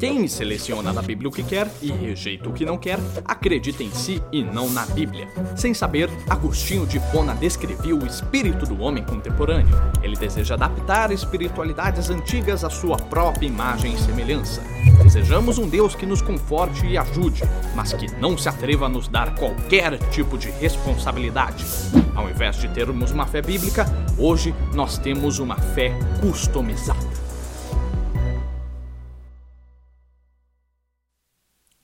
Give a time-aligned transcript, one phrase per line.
[0.00, 3.90] Quem seleciona da Bíblia o que quer e rejeita o que não quer, acredita em
[3.90, 5.28] si e não na Bíblia.
[5.54, 9.68] Sem saber, Agostinho de Pona descrevia o espírito do homem contemporâneo.
[10.02, 14.62] Ele deseja adaptar espiritualidades antigas à sua própria imagem e semelhança.
[15.02, 17.42] Desejamos um Deus que nos conforte e ajude,
[17.76, 21.62] mas que não se atreva a nos dar qualquer tipo de responsabilidade.
[22.14, 23.84] Ao invés de termos uma fé bíblica,
[24.16, 25.92] hoje nós temos uma fé
[26.22, 27.09] customizada.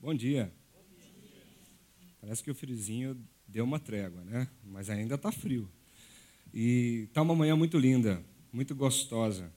[0.07, 0.53] Bom dia.
[2.21, 4.47] Parece que o friozinho deu uma trégua, né?
[4.63, 5.69] Mas ainda está frio.
[6.55, 9.53] E está uma manhã muito linda, muito gostosa.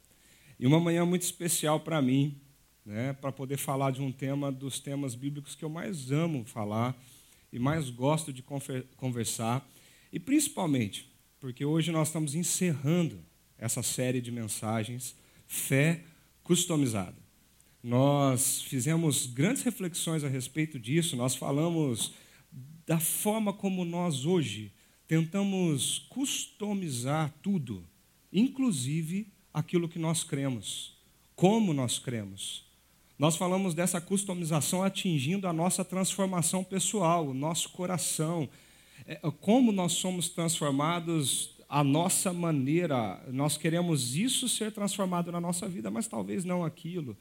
[0.60, 2.36] E uma manhã muito especial para mim,
[2.84, 3.14] né?
[3.14, 7.00] Para poder falar de um tema dos temas bíblicos que eu mais amo falar
[7.54, 8.44] e mais gosto de
[8.98, 9.70] conversar.
[10.12, 13.20] E principalmente porque hoje nós estamos encerrando
[13.56, 16.02] essa série de mensagens Fé
[16.42, 17.29] Customizada.
[17.84, 22.12] Nós fizemos grandes reflexões a respeito disso, nós falamos
[22.86, 24.72] da forma como nós hoje
[25.08, 27.84] tentamos customizar tudo,
[28.34, 30.98] inclusive aquilo que nós cremos,
[31.36, 32.66] como nós cremos.
[33.18, 38.48] Nós falamos dessa customização atingindo a nossa transformação pessoal, o nosso coração,
[39.06, 45.68] é, como nós somos transformados a nossa maneira, nós queremos isso ser transformado na nossa
[45.68, 47.16] vida, mas talvez não aquilo.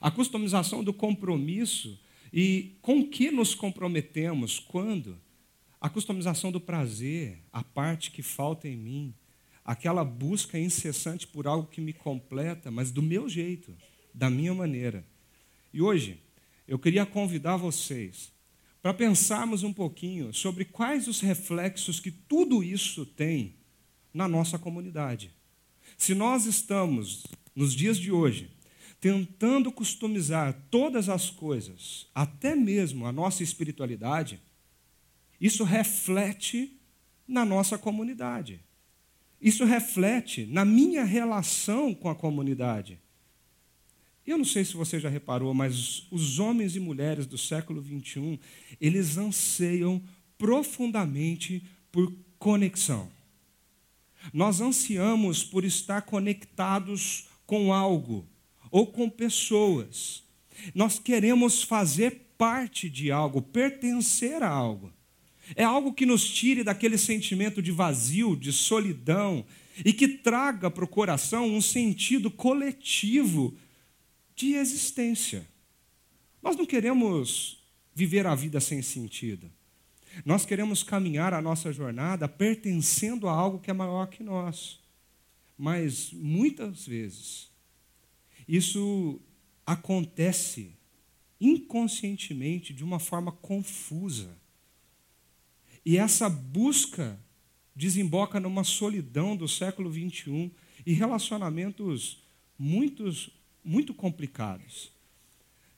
[0.00, 1.98] A customização do compromisso
[2.32, 5.18] e com que nos comprometemos, quando?
[5.80, 9.14] A customização do prazer, a parte que falta em mim,
[9.64, 13.74] aquela busca incessante por algo que me completa, mas do meu jeito,
[14.14, 15.06] da minha maneira.
[15.72, 16.20] E hoje,
[16.66, 18.32] eu queria convidar vocês
[18.80, 23.56] para pensarmos um pouquinho sobre quais os reflexos que tudo isso tem
[24.12, 25.30] na nossa comunidade.
[25.96, 28.50] Se nós estamos, nos dias de hoje,
[29.02, 34.38] tentando customizar todas as coisas, até mesmo a nossa espiritualidade,
[35.40, 36.78] isso reflete
[37.26, 38.60] na nossa comunidade.
[39.40, 42.96] Isso reflete na minha relação com a comunidade.
[44.24, 48.38] Eu não sei se você já reparou, mas os homens e mulheres do século XXI,
[48.80, 50.00] eles anseiam
[50.38, 53.10] profundamente por conexão.
[54.32, 58.28] Nós ansiamos por estar conectados com algo,
[58.72, 60.24] ou com pessoas.
[60.74, 64.90] Nós queremos fazer parte de algo, pertencer a algo.
[65.54, 69.44] É algo que nos tire daquele sentimento de vazio, de solidão,
[69.84, 73.54] e que traga para o coração um sentido coletivo
[74.34, 75.46] de existência.
[76.42, 77.62] Nós não queremos
[77.94, 79.50] viver a vida sem sentido.
[80.24, 84.80] Nós queremos caminhar a nossa jornada pertencendo a algo que é maior que nós.
[85.56, 87.51] Mas muitas vezes
[88.48, 89.20] isso
[89.66, 90.74] acontece
[91.40, 94.36] inconscientemente, de uma forma confusa.
[95.84, 97.18] E essa busca
[97.74, 100.52] desemboca numa solidão do século XXI
[100.86, 102.22] e relacionamentos
[102.58, 103.30] muitos,
[103.64, 104.92] muito complicados.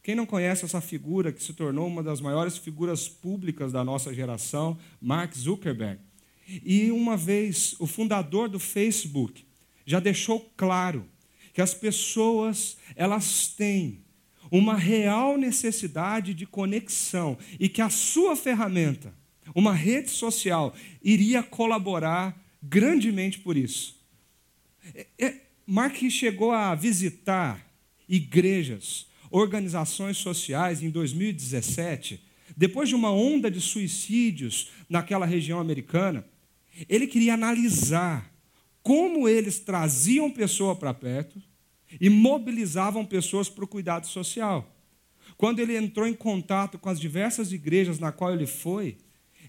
[0.02, 4.12] Quem não conhece essa figura que se tornou uma das maiores figuras públicas da nossa
[4.12, 5.98] geração, Mark Zuckerberg.
[6.62, 9.46] E uma vez o fundador do Facebook
[9.86, 11.08] já deixou claro
[11.54, 14.00] que as pessoas elas têm
[14.50, 19.14] uma real necessidade de conexão e que a sua ferramenta,
[19.54, 23.96] uma rede social, iria colaborar grandemente por isso.
[24.94, 27.64] É, é, Mark chegou a visitar
[28.08, 32.20] igrejas, organizações sociais em 2017,
[32.56, 36.26] depois de uma onda de suicídios naquela região americana.
[36.88, 38.33] Ele queria analisar
[38.84, 41.42] como eles traziam pessoa para perto
[41.98, 44.70] e mobilizavam pessoas para o cuidado social.
[45.38, 48.98] Quando ele entrou em contato com as diversas igrejas na qual ele foi,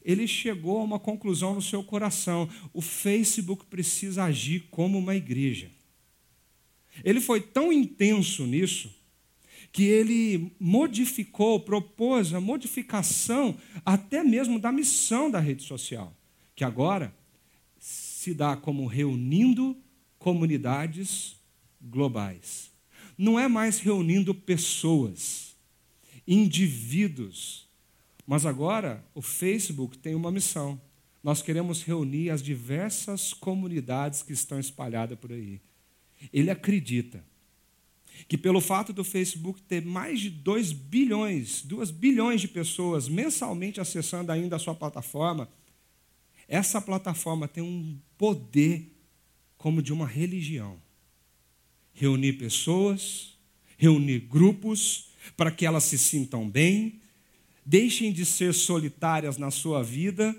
[0.03, 5.69] ele chegou a uma conclusão no seu coração: o Facebook precisa agir como uma igreja.
[7.03, 8.90] Ele foi tão intenso nisso
[9.73, 16.16] que ele modificou, propôs a modificação até mesmo da missão da rede social,
[16.55, 17.14] que agora
[18.25, 19.77] se dá como reunindo
[20.17, 21.35] comunidades
[21.79, 22.72] globais.
[23.16, 25.55] Não é mais reunindo pessoas,
[26.27, 27.67] indivíduos,
[28.25, 30.81] mas agora o Facebook tem uma missão.
[31.23, 35.61] Nós queremos reunir as diversas comunidades que estão espalhadas por aí.
[36.33, 37.23] Ele acredita
[38.27, 43.79] que pelo fato do Facebook ter mais de 2 bilhões, 2 bilhões de pessoas mensalmente
[43.79, 45.47] acessando ainda a sua plataforma,
[46.47, 48.92] essa plataforma tem um poder
[49.58, 50.80] como de uma religião.
[51.94, 53.38] Reunir pessoas,
[53.78, 57.02] reunir grupos, para que elas se sintam bem,
[57.66, 60.36] deixem de ser solitárias na sua vida,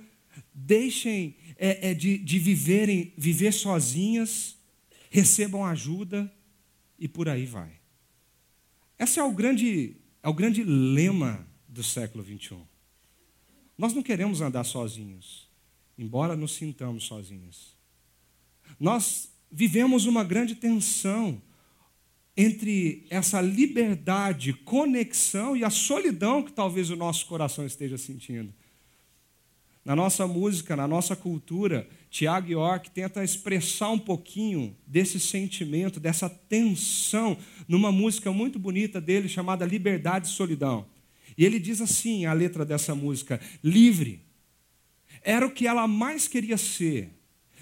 [0.55, 4.56] deixem é, é, de, de viverem, viver sozinhas,
[5.11, 6.32] recebam ajuda
[6.99, 7.73] e por aí vai.
[8.99, 12.64] Esse é o grande, é o grande lema do século 21.
[13.76, 15.45] Nós não queremos andar sozinhos,
[15.98, 17.75] embora nos sintamos sozinhos.
[18.78, 21.40] Nós vivemos uma grande tensão
[22.37, 28.52] entre essa liberdade, conexão e a solidão que talvez o nosso coração esteja sentindo.
[29.82, 36.28] Na nossa música, na nossa cultura, Tiago York tenta expressar um pouquinho desse sentimento, dessa
[36.28, 37.38] tensão,
[37.69, 40.87] numa música muito bonita dele chamada Liberdade e Solidão.
[41.38, 44.25] E ele diz assim, a letra dessa música: livre.
[45.26, 47.11] Era o que ela mais queria ser.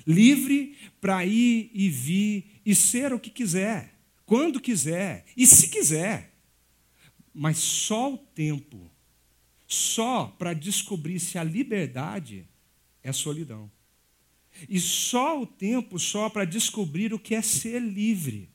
[0.06, 6.34] Livre para ir e vir e ser o que quiser, quando quiser e se quiser.
[7.32, 8.90] Mas só o tempo,
[9.66, 12.46] só para descobrir se a liberdade
[13.02, 13.70] é solidão.
[14.68, 18.50] E só o tempo só para descobrir o que é ser livre.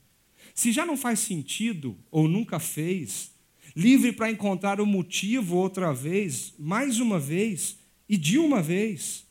[0.53, 3.31] Se já não faz sentido ou nunca fez,
[3.75, 7.79] livre para encontrar o motivo outra vez, mais uma vez
[8.09, 9.25] e de uma vez.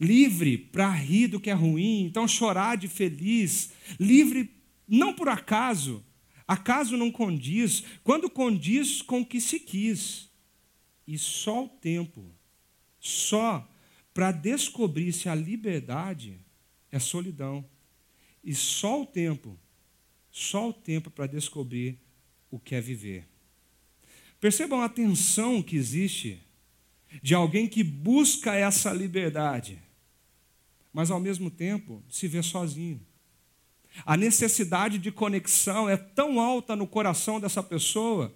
[0.00, 3.72] Livre para rir do que é ruim, então chorar de feliz.
[3.98, 4.50] Livre
[4.86, 6.04] não por acaso,
[6.46, 10.30] acaso não condiz, quando condiz com o que se quis.
[11.06, 12.24] E só o tempo,
[13.00, 13.68] só
[14.14, 16.38] para descobrir se a liberdade
[16.90, 17.64] é solidão.
[18.42, 19.58] E só o tempo,
[20.30, 21.98] só o tempo para descobrir
[22.50, 23.26] o que é viver.
[24.40, 26.45] Percebam a tensão que existe
[27.22, 29.82] de alguém que busca essa liberdade,
[30.92, 33.00] mas ao mesmo tempo se vê sozinho.
[34.04, 38.34] A necessidade de conexão é tão alta no coração dessa pessoa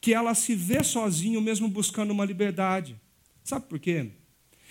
[0.00, 3.00] que ela se vê sozinho mesmo buscando uma liberdade.
[3.44, 4.10] Sabe por quê?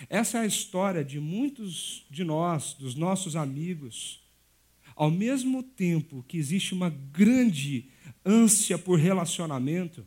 [0.09, 4.21] Essa é a história de muitos de nós, dos nossos amigos.
[4.95, 7.89] Ao mesmo tempo que existe uma grande
[8.25, 10.05] ânsia por relacionamento,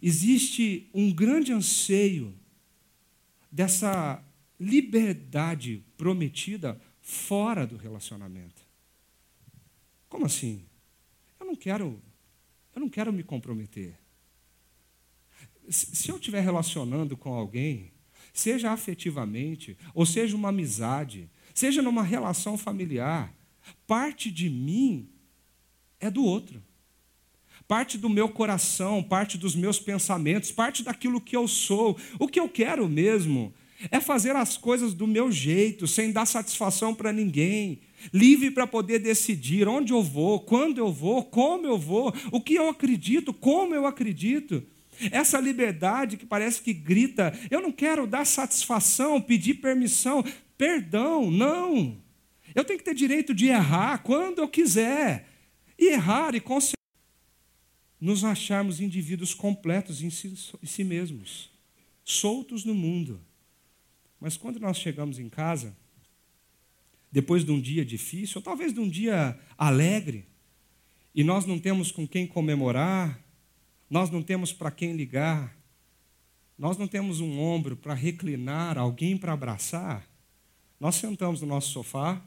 [0.00, 2.34] existe um grande anseio
[3.50, 4.22] dessa
[4.58, 8.62] liberdade prometida fora do relacionamento.
[10.08, 10.64] Como assim?
[11.40, 12.00] Eu não quero,
[12.74, 13.98] eu não quero me comprometer.
[15.68, 17.92] Se eu estiver relacionando com alguém,
[18.32, 23.32] seja afetivamente, ou seja uma amizade, seja numa relação familiar,
[23.86, 25.08] parte de mim
[26.00, 26.62] é do outro.
[27.72, 31.98] Parte do meu coração, parte dos meus pensamentos, parte daquilo que eu sou.
[32.18, 33.50] O que eu quero mesmo
[33.90, 37.80] é fazer as coisas do meu jeito, sem dar satisfação para ninguém,
[38.12, 42.56] livre para poder decidir onde eu vou, quando eu vou, como eu vou, o que
[42.56, 44.62] eu acredito, como eu acredito.
[45.10, 50.22] Essa liberdade que parece que grita, eu não quero dar satisfação, pedir permissão,
[50.58, 51.96] perdão, não.
[52.54, 55.26] Eu tenho que ter direito de errar quando eu quiser.
[55.78, 56.81] E errar e conseguir
[58.02, 61.48] nos acharmos indivíduos completos em si, em si mesmos,
[62.04, 63.20] soltos no mundo.
[64.20, 65.76] Mas quando nós chegamos em casa,
[67.12, 70.26] depois de um dia difícil, ou talvez de um dia alegre,
[71.14, 73.22] e nós não temos com quem comemorar,
[73.88, 75.56] nós não temos para quem ligar,
[76.58, 80.10] nós não temos um ombro para reclinar, alguém para abraçar,
[80.80, 82.20] nós sentamos no nosso sofá,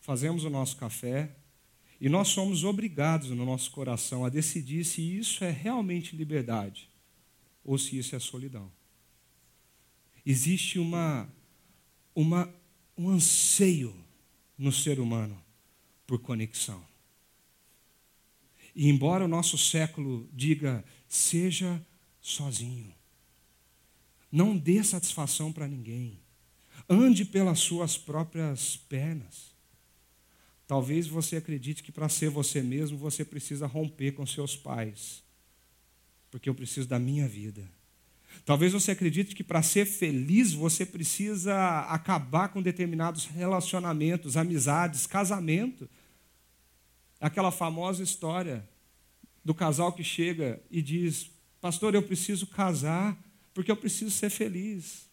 [0.00, 1.36] fazemos o nosso café,
[2.00, 6.88] e nós somos obrigados no nosso coração a decidir se isso é realmente liberdade
[7.64, 8.70] ou se isso é solidão
[10.24, 11.28] existe uma,
[12.14, 12.52] uma,
[12.96, 13.94] um anseio
[14.56, 15.40] no ser humano
[16.06, 16.82] por conexão.
[18.74, 21.84] E embora o nosso século diga, seja
[22.20, 22.92] sozinho,
[24.32, 26.18] não dê satisfação para ninguém,
[26.88, 29.53] ande pelas suas próprias pernas.
[30.66, 35.22] Talvez você acredite que para ser você mesmo você precisa romper com seus pais,
[36.30, 37.68] porque eu preciso da minha vida.
[38.44, 45.88] Talvez você acredite que para ser feliz você precisa acabar com determinados relacionamentos, amizades, casamento.
[47.20, 48.68] Aquela famosa história
[49.44, 51.30] do casal que chega e diz:
[51.60, 53.16] Pastor, eu preciso casar
[53.52, 55.08] porque eu preciso ser feliz.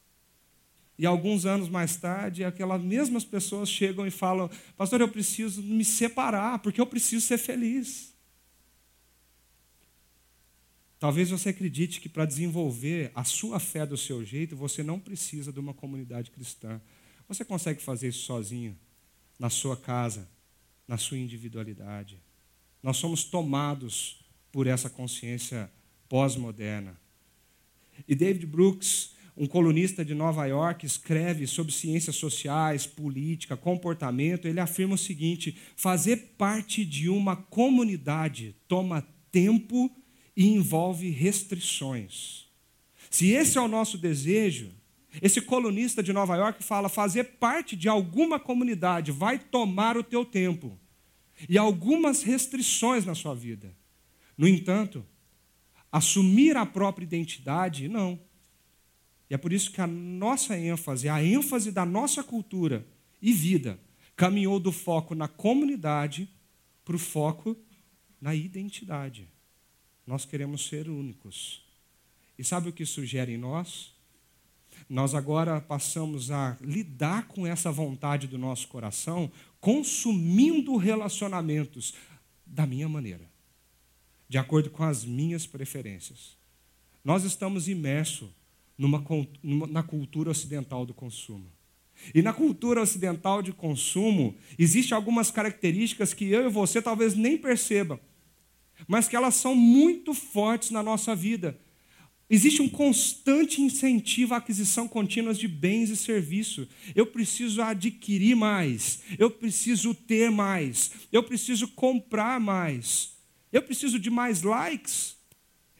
[1.01, 5.84] E alguns anos mais tarde, aquelas mesmas pessoas chegam e falam: Pastor, eu preciso me
[5.84, 8.13] separar porque eu preciso ser feliz.
[11.00, 15.51] Talvez você acredite que para desenvolver a sua fé do seu jeito, você não precisa
[15.51, 16.79] de uma comunidade cristã.
[17.27, 18.77] Você consegue fazer isso sozinho,
[19.39, 20.29] na sua casa,
[20.88, 22.22] na sua individualidade.
[22.84, 25.67] Nós somos tomados por essa consciência
[26.08, 26.96] pós-moderna.
[28.08, 34.47] E David Brooks, um colunista de Nova York, escreve sobre ciências sociais, política, comportamento.
[34.47, 39.89] Ele afirma o seguinte: fazer parte de uma comunidade toma tempo
[40.35, 42.45] e envolve restrições.
[43.09, 44.71] Se esse é o nosso desejo,
[45.21, 50.23] esse colunista de Nova York fala: fazer parte de alguma comunidade vai tomar o teu
[50.23, 50.77] tempo
[51.50, 53.75] e algumas restrições na sua vida.
[54.38, 55.05] No entanto,
[55.91, 58.19] assumir a própria identidade, não.
[59.31, 62.85] E é por isso que a nossa ênfase, a ênfase da nossa cultura
[63.21, 63.79] e vida,
[64.13, 66.29] caminhou do foco na comunidade
[66.83, 67.55] para o foco
[68.19, 69.29] na identidade.
[70.05, 71.63] Nós queremos ser únicos.
[72.38, 73.93] E sabe o que isso gera em nós?
[74.89, 81.93] Nós agora passamos a lidar com essa vontade do nosso coração, consumindo relacionamentos
[82.45, 83.31] da minha maneira,
[84.27, 86.35] de acordo com as minhas preferências.
[87.01, 88.40] Nós estamos imersos
[88.81, 89.05] numa,
[89.43, 91.45] numa, na cultura ocidental do consumo.
[92.15, 97.38] E na cultura ocidental de consumo, existem algumas características que eu e você talvez nem
[97.38, 98.00] percebam,
[98.88, 101.59] mas que elas são muito fortes na nossa vida.
[102.27, 106.67] Existe um constante incentivo à aquisição contínua de bens e serviços.
[106.95, 113.15] Eu preciso adquirir mais, eu preciso ter mais, eu preciso comprar mais,
[113.53, 115.17] eu preciso de mais likes,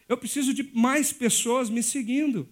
[0.08, 2.48] eu preciso de mais pessoas me seguindo.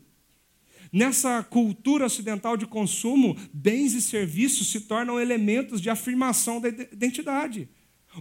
[0.91, 7.69] Nessa cultura ocidental de consumo, bens e serviços se tornam elementos de afirmação da identidade.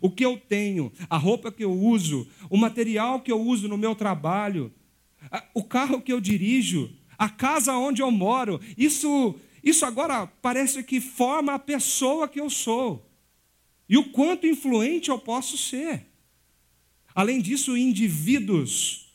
[0.03, 3.79] O que eu tenho, a roupa que eu uso, o material que eu uso no
[3.79, 4.73] meu trabalho,
[5.55, 9.35] o carro que eu dirijo, a casa onde eu moro, isso,
[9.65, 13.11] isso agora parece que forma a pessoa que eu sou.
[13.89, 16.07] E o quanto influente eu posso ser.
[17.15, 19.08] Além disso, indivíduos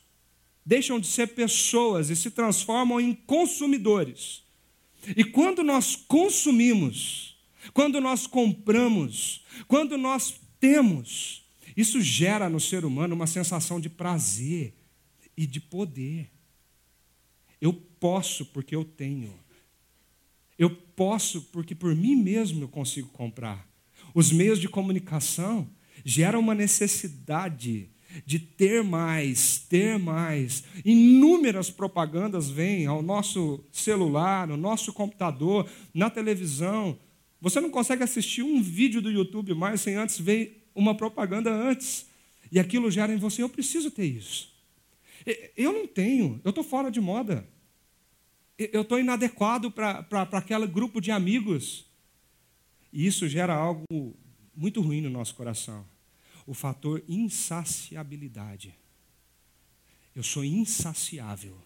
[0.65, 4.43] deixam de ser pessoas e se transformam em consumidores.
[5.15, 7.37] E quando nós consumimos,
[7.73, 11.43] quando nós compramos, quando nós temos,
[11.75, 14.73] isso gera no ser humano uma sensação de prazer,
[15.35, 16.31] e de poder.
[17.59, 19.33] Eu posso porque eu tenho.
[20.57, 23.67] Eu posso porque por mim mesmo eu consigo comprar.
[24.13, 25.69] Os meios de comunicação
[26.05, 27.89] geram uma necessidade
[28.25, 30.63] de ter mais, ter mais.
[30.85, 36.97] Inúmeras propagandas vêm ao nosso celular, no nosso computador, na televisão.
[37.41, 42.07] Você não consegue assistir um vídeo do YouTube mais sem antes ver uma propaganda antes.
[42.51, 44.53] E aquilo gera em você, eu preciso ter isso.
[45.57, 47.47] Eu não tenho, eu estou fora de moda.
[48.57, 51.85] Eu estou inadequado para aquele grupo de amigos.
[52.91, 53.83] E isso gera algo
[54.55, 55.83] muito ruim no nosso coração.
[56.45, 58.75] O fator insaciabilidade.
[60.15, 61.57] Eu sou insaciável.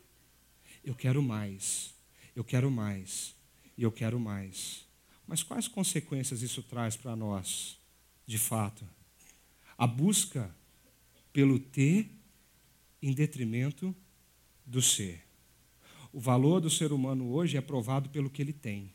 [0.83, 1.93] Eu quero mais.
[2.35, 3.35] Eu quero mais.
[3.77, 4.85] E eu quero mais.
[5.27, 7.77] Mas quais consequências isso traz para nós,
[8.25, 8.87] de fato?
[9.77, 10.55] A busca
[11.33, 12.09] pelo ter
[13.01, 13.95] em detrimento
[14.65, 15.23] do ser.
[16.11, 18.93] O valor do ser humano hoje é provado pelo que ele tem,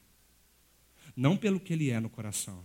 [1.14, 2.64] não pelo que ele é no coração.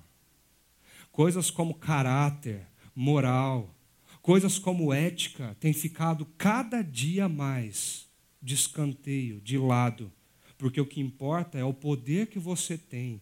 [1.11, 2.65] Coisas como caráter,
[2.99, 3.75] moral,
[4.23, 8.07] coisas como ética têm ficado cada dia mais
[8.41, 10.11] de escanteio, de lado,
[10.57, 13.21] porque o que importa é o poder que você tem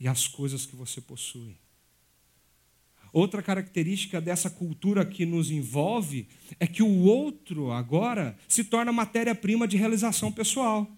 [0.00, 1.56] e as coisas que você possui.
[3.12, 6.26] Outra característica dessa cultura que nos envolve
[6.58, 10.90] é que o outro agora se torna matéria-prima de realização pessoal.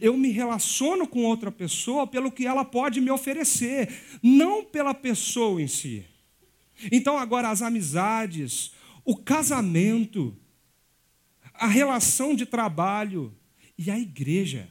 [0.00, 3.88] Eu me relaciono com outra pessoa pelo que ela pode me oferecer,
[4.20, 6.04] não pela pessoa em si.
[6.92, 8.72] Então, agora, as amizades,
[9.04, 10.36] o casamento,
[11.54, 13.34] a relação de trabalho
[13.76, 14.68] e a igreja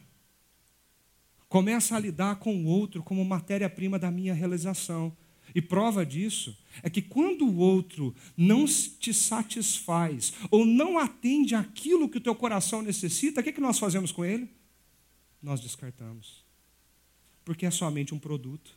[1.49, 5.15] começa a lidar com o outro como matéria-prima da minha realização.
[5.55, 12.09] E prova disso é que quando o outro não te satisfaz ou não atende aquilo
[12.09, 14.49] que o teu coração necessita, o que, é que nós fazemos com ele?
[15.41, 16.45] Nós descartamos.
[17.45, 18.76] Porque é somente um produto.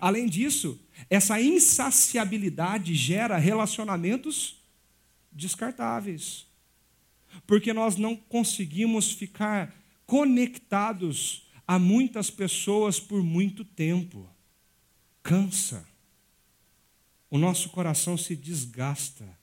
[0.00, 0.78] Além disso,
[1.08, 4.56] essa insaciabilidade gera relacionamentos
[5.32, 6.46] descartáveis.
[7.46, 9.74] Porque nós não conseguimos ficar
[10.06, 14.28] conectados a muitas pessoas por muito tempo
[15.22, 15.86] cansa.
[17.30, 19.38] O nosso coração se desgasta.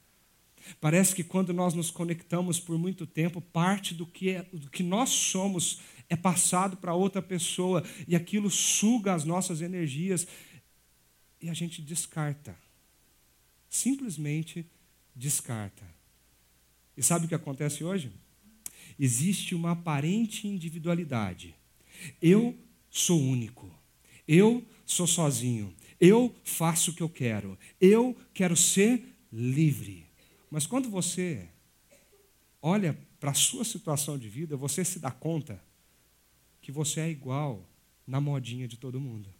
[0.81, 4.81] Parece que quando nós nos conectamos por muito tempo, parte do que, é, do que
[4.81, 10.27] nós somos é passado para outra pessoa e aquilo suga as nossas energias
[11.41, 12.55] e a gente descarta.
[13.69, 14.69] Simplesmente
[15.15, 15.83] descarta.
[16.95, 18.11] E sabe o que acontece hoje?
[18.97, 21.55] Existe uma aparente individualidade.
[22.21, 22.57] Eu
[22.89, 23.69] sou único.
[24.27, 25.73] Eu sou sozinho.
[25.99, 27.57] Eu faço o que eu quero.
[27.81, 30.05] Eu quero ser livre.
[30.49, 31.47] Mas quando você
[32.61, 35.61] olha para a sua situação de vida, você se dá conta
[36.65, 37.69] que você é igual
[38.07, 39.31] na modinha de todo mundo.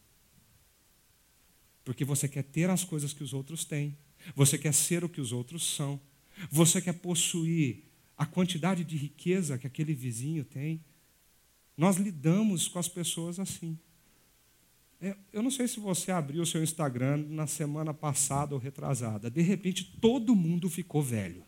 [1.83, 3.97] Porque você quer ter as coisas que os outros têm.
[4.35, 5.99] Você quer ser o que os outros são.
[6.51, 7.83] Você quer possuir
[8.15, 10.85] a quantidade de riqueza que aquele vizinho tem.
[11.75, 13.75] Nós lidamos com as pessoas assim.
[15.01, 19.31] É, eu não sei se você abriu o seu Instagram na semana passada ou retrasada.
[19.31, 21.43] De repente, todo mundo ficou velho.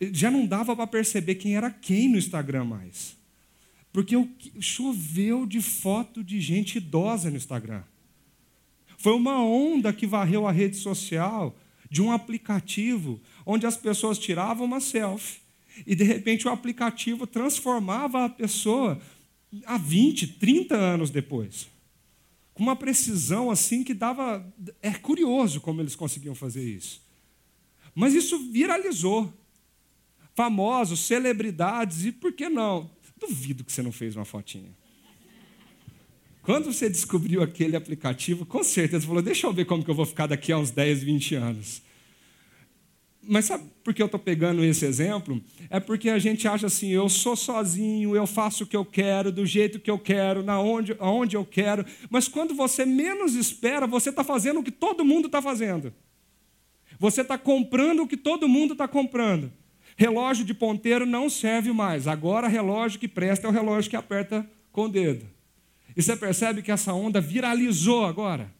[0.00, 3.17] Já não dava para perceber quem era quem no Instagram mais.
[3.98, 4.14] Porque
[4.60, 7.82] choveu de foto de gente idosa no Instagram.
[8.96, 11.58] Foi uma onda que varreu a rede social
[11.90, 15.40] de um aplicativo onde as pessoas tiravam uma selfie
[15.84, 19.00] e de repente o aplicativo transformava a pessoa
[19.66, 21.68] há 20, 30 anos depois.
[22.54, 24.46] Com uma precisão assim que dava.
[24.80, 27.02] É curioso como eles conseguiam fazer isso.
[27.96, 29.34] Mas isso viralizou.
[30.36, 32.88] Famosos, celebridades, e por que não?
[33.18, 34.70] Duvido que você não fez uma fotinha.
[36.42, 40.06] Quando você descobriu aquele aplicativo, com certeza falou: deixa eu ver como que eu vou
[40.06, 41.82] ficar daqui a uns 10, 20 anos.
[43.22, 45.42] Mas sabe por que eu estou pegando esse exemplo?
[45.68, 49.30] É porque a gente acha assim: eu sou sozinho, eu faço o que eu quero,
[49.30, 51.84] do jeito que eu quero, na onde, aonde eu quero.
[52.08, 55.92] Mas quando você menos espera, você está fazendo o que todo mundo está fazendo.
[56.98, 59.52] Você está comprando o que todo mundo está comprando.
[59.98, 62.06] Relógio de ponteiro não serve mais.
[62.06, 65.28] Agora, relógio que presta é o relógio que aperta com o dedo.
[65.96, 68.54] E você percebe que essa onda viralizou agora.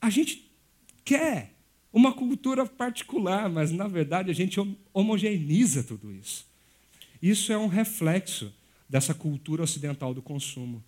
[0.00, 0.50] A gente
[1.04, 1.54] quer
[1.92, 4.58] uma cultura particular, mas na verdade a gente
[4.92, 6.44] homogeneiza tudo isso.
[7.22, 8.52] Isso é um reflexo
[8.88, 10.82] dessa cultura ocidental do consumo.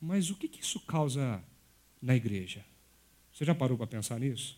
[0.00, 1.42] Mas o que isso causa
[2.00, 2.64] na igreja?
[3.32, 4.56] Você já parou para pensar nisso?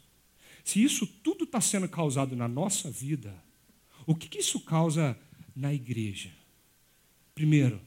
[0.66, 3.32] Se isso tudo está sendo causado na nossa vida,
[4.04, 5.16] o que, que isso causa
[5.54, 6.32] na igreja?
[7.36, 7.80] Primeiro,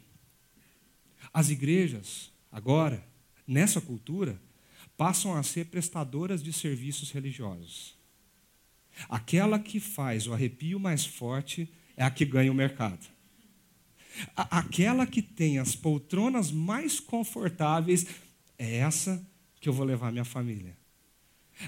[1.33, 3.05] as igrejas, agora,
[3.45, 4.41] nessa cultura,
[4.95, 7.97] passam a ser prestadoras de serviços religiosos.
[9.09, 13.05] Aquela que faz o arrepio mais forte é a que ganha o mercado.
[14.33, 18.07] Aquela que tem as poltronas mais confortáveis
[18.57, 19.21] é essa
[19.59, 20.78] que eu vou levar minha família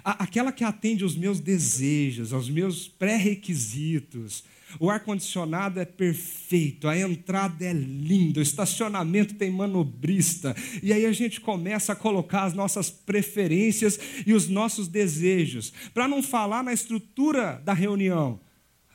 [0.04, 4.44] aquela que atende os meus desejos, aos meus pré-requisitos.
[4.80, 10.56] O ar-condicionado é perfeito, a entrada é linda, o estacionamento tem manobrista.
[10.82, 15.74] E aí a gente começa a colocar as nossas preferências e os nossos desejos.
[15.94, 18.40] Para não falar na estrutura da reunião.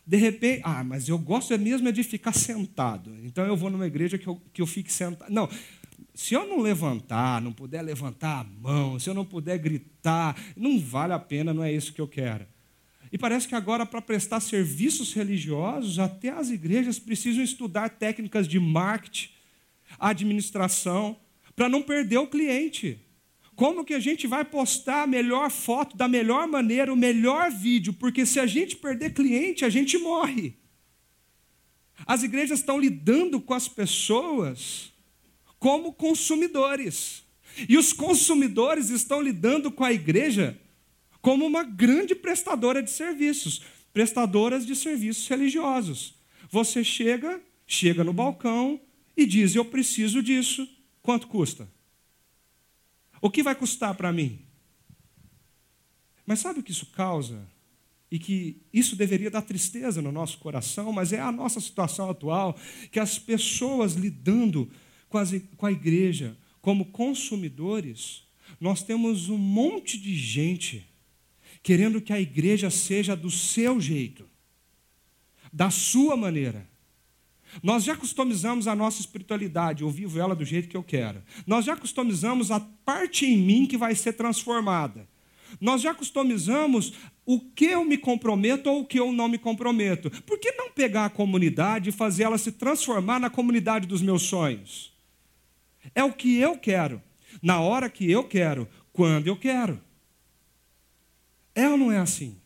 [0.06, 3.12] De repente, ah, mas eu gosto é mesmo é de ficar sentado.
[3.24, 5.32] Então eu vou numa igreja que eu, que eu fique sentado.
[5.32, 5.50] Não,
[6.16, 10.80] se eu não levantar, não puder levantar a mão, se eu não puder gritar, não
[10.80, 12.46] vale a pena, não é isso que eu quero.
[13.12, 18.58] E parece que agora, para prestar serviços religiosos, até as igrejas precisam estudar técnicas de
[18.58, 19.28] marketing,
[20.00, 21.18] administração,
[21.54, 22.98] para não perder o cliente.
[23.54, 27.92] Como que a gente vai postar a melhor foto, da melhor maneira, o melhor vídeo?
[27.92, 30.56] Porque se a gente perder cliente, a gente morre.
[32.06, 34.95] As igrejas estão lidando com as pessoas
[35.58, 37.24] como consumidores.
[37.68, 40.58] E os consumidores estão lidando com a igreja
[41.20, 46.14] como uma grande prestadora de serviços, prestadoras de serviços religiosos.
[46.50, 48.80] Você chega, chega no balcão
[49.16, 50.68] e diz: Eu preciso disso.
[51.02, 51.68] Quanto custa?
[53.20, 54.40] O que vai custar para mim?
[56.26, 57.46] Mas sabe o que isso causa?
[58.10, 62.56] E que isso deveria dar tristeza no nosso coração, mas é a nossa situação atual,
[62.90, 64.70] que as pessoas lidando
[65.56, 68.24] com, a igreja como consumidores,
[68.60, 70.86] nós temos um monte de gente
[71.62, 74.24] querendo que a igreja seja do seu jeito,
[75.52, 76.68] da sua maneira.
[77.62, 81.22] Nós já customizamos a nossa espiritualidade, eu vivo ela do jeito que eu quero.
[81.46, 85.08] Nós já customizamos a parte em mim que vai ser transformada.
[85.60, 86.92] Nós já customizamos
[87.24, 90.10] o que eu me comprometo ou o que eu não me comprometo.
[90.22, 94.22] Por que não pegar a comunidade e fazer ela se transformar na comunidade dos meus
[94.22, 94.95] sonhos?
[95.94, 97.02] É o que eu quero,
[97.42, 99.80] na hora que eu quero, quando eu quero.
[101.54, 102.36] É ou não é assim?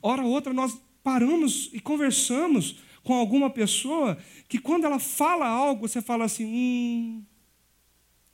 [0.00, 5.88] Hora ou outra nós paramos e conversamos com alguma pessoa que quando ela fala algo,
[5.88, 7.24] você fala assim: hum,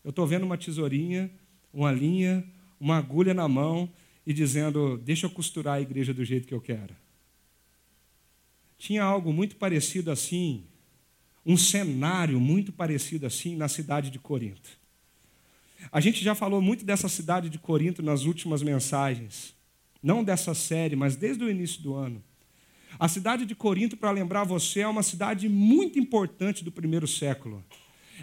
[0.02, 1.30] eu estou vendo uma tesourinha,
[1.72, 2.44] uma linha,
[2.78, 3.88] uma agulha na mão
[4.26, 6.94] e dizendo: Deixa eu costurar a igreja do jeito que eu quero.
[8.76, 10.64] Tinha algo muito parecido assim,
[11.44, 14.70] um cenário muito parecido assim na cidade de Corinto.
[15.92, 19.54] A gente já falou muito dessa cidade de Corinto nas últimas mensagens,
[20.02, 22.22] não dessa série, mas desde o início do ano.
[22.98, 27.64] A cidade de Corinto, para lembrar você, é uma cidade muito importante do primeiro século.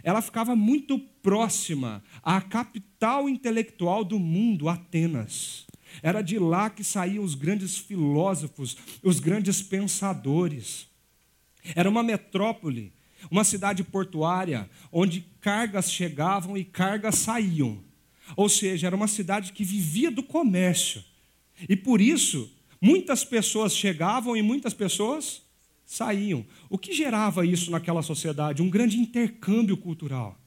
[0.04, 5.68] Ela ficava muito próxima à capital intelectual do mundo, Atenas.
[6.02, 10.88] Era de lá que saíam os grandes filósofos, os grandes pensadores.
[11.76, 12.94] Era uma metrópole,
[13.30, 17.84] uma cidade portuária, onde cargas chegavam e cargas saíam.
[18.36, 21.04] Ou seja, era uma cidade que vivia do comércio.
[21.68, 22.50] E por isso,
[22.82, 25.42] muitas pessoas chegavam e muitas pessoas
[25.86, 26.46] saíam.
[26.70, 28.62] O que gerava isso naquela sociedade?
[28.62, 30.40] Um grande intercâmbio cultural.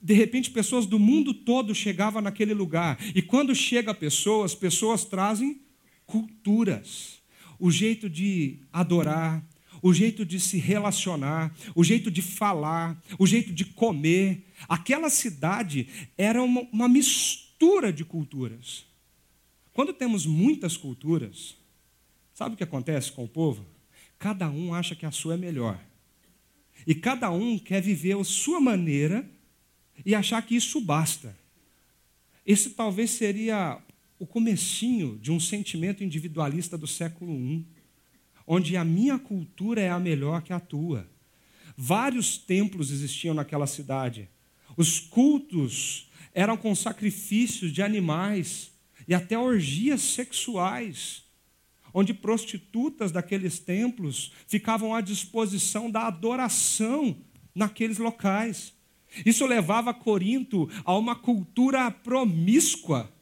[0.00, 2.98] De repente, pessoas do mundo todo chegavam naquele lugar.
[3.14, 5.60] E quando chega pessoas, pessoas trazem
[6.06, 7.18] culturas.
[7.58, 9.44] O jeito de adorar,
[9.82, 14.46] o jeito de se relacionar, o jeito de falar, o jeito de comer.
[14.68, 18.86] Aquela cidade era uma, uma mistura de culturas.
[19.72, 21.56] Quando temos muitas culturas,
[22.34, 23.64] sabe o que acontece com o povo?
[24.18, 25.80] Cada um acha que a sua é melhor.
[26.86, 29.28] E cada um quer viver a sua maneira
[30.04, 31.36] e achar que isso basta.
[32.44, 33.80] Esse talvez seria
[34.18, 37.64] o comecinho de um sentimento individualista do século I,
[38.48, 41.06] onde a minha cultura é a melhor que a tua.
[41.76, 44.28] Vários templos existiam naquela cidade.
[44.74, 48.72] Os cultos eram com sacrifícios de animais
[49.06, 51.24] e até orgias sexuais,
[51.92, 57.18] onde prostitutas daqueles templos ficavam à disposição da adoração
[57.54, 58.72] naqueles locais.
[59.26, 63.12] Isso levava Corinto a uma cultura promíscua.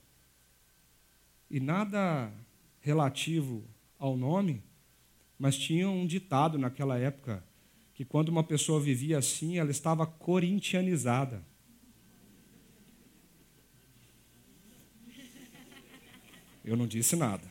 [1.50, 2.32] E nada
[2.80, 3.64] relativo
[3.98, 4.62] ao nome,
[5.38, 7.44] mas tinha um ditado naquela época
[7.94, 11.42] que quando uma pessoa vivia assim, ela estava corintianizada.
[16.64, 17.48] Eu não disse nada.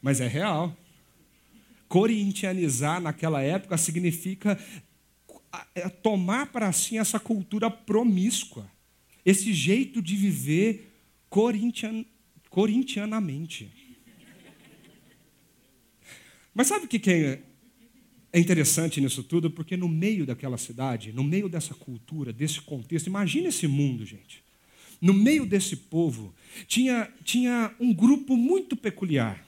[0.00, 0.76] Mas é real.
[1.88, 4.58] Corintianizar naquela época significa
[5.74, 8.68] é tomar para si essa cultura promíscua,
[9.24, 10.92] esse jeito de viver
[11.28, 12.04] corintian,
[12.50, 13.83] corintianamente.
[16.54, 17.42] Mas sabe o que é,
[18.32, 19.50] é interessante nisso tudo?
[19.50, 24.42] Porque no meio daquela cidade, no meio dessa cultura, desse contexto, imagine esse mundo, gente.
[25.00, 26.34] No meio desse povo,
[26.66, 29.44] tinha, tinha um grupo muito peculiar.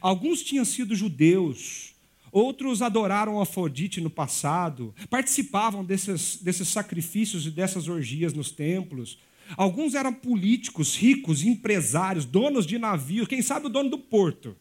[0.00, 1.92] Alguns tinham sido judeus,
[2.32, 9.18] Outros adoraram Afrodite no passado, participavam desses, desses sacrifícios e dessas orgias nos templos.
[9.54, 14.56] Alguns eram políticos, ricos, empresários, donos de navios, quem sabe o dono do porto.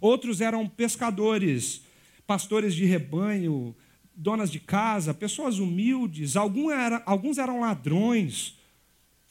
[0.00, 1.82] Outros eram pescadores,
[2.26, 3.74] pastores de rebanho,
[4.14, 6.36] donas de casa, pessoas humildes.
[6.36, 8.58] Alguns, era, alguns eram ladrões,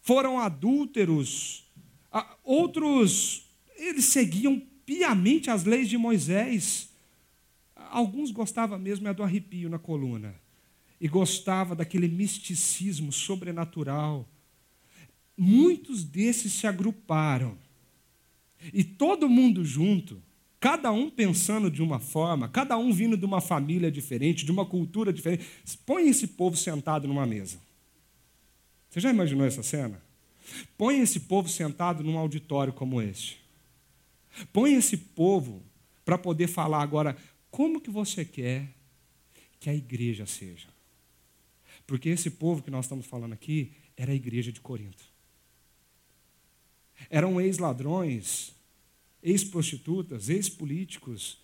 [0.02, 1.66] foram adúlteros.
[2.44, 3.46] Outros,
[3.78, 6.90] eles seguiam piamente as leis de Moisés
[7.90, 10.36] alguns gostavam mesmo é do arrepio na coluna.
[11.02, 14.28] E gostava daquele misticismo sobrenatural.
[15.38, 17.58] Muitos desses se agruparam.
[18.74, 20.22] E todo mundo junto,
[20.60, 24.66] cada um pensando de uma forma, cada um vindo de uma família diferente, de uma
[24.66, 25.46] cultura diferente.
[25.86, 27.60] Põe esse povo sentado numa mesa.
[28.90, 30.02] Você já imaginou essa cena?
[30.78, 33.40] Põe esse povo sentado num auditório como este.
[34.52, 35.62] Põe esse povo
[36.04, 37.16] para poder falar agora
[37.52, 38.68] como que você quer
[39.60, 40.68] que a igreja seja?
[41.86, 45.04] Porque esse povo que nós estamos falando aqui era a igreja de Corinto.
[47.10, 48.54] Eram ex-ladrões,
[49.22, 51.38] ex-prostitutas, ex-políticos,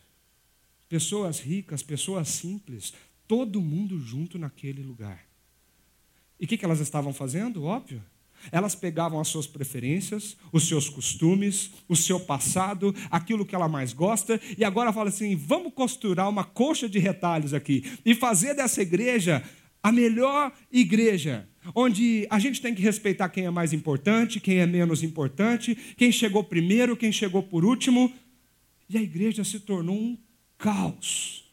[0.87, 2.93] pessoas ricas, pessoas simples,
[3.27, 5.25] todo mundo junto naquele lugar.
[6.39, 7.63] E o que, elas estavam fazendo?
[7.63, 8.03] Óbvio,
[8.51, 13.93] elas pegavam as suas preferências, os seus costumes, o seu passado, aquilo que ela mais
[13.93, 18.81] gosta, e agora fala assim: vamos costurar uma coxa de retalhos aqui e fazer dessa
[18.81, 19.43] igreja
[19.85, 24.65] a melhor igreja, onde a gente tem que respeitar quem é mais importante, quem é
[24.65, 28.11] menos importante, quem chegou primeiro, quem chegou por último.
[28.89, 30.17] E a igreja se tornou um
[30.57, 31.45] caos.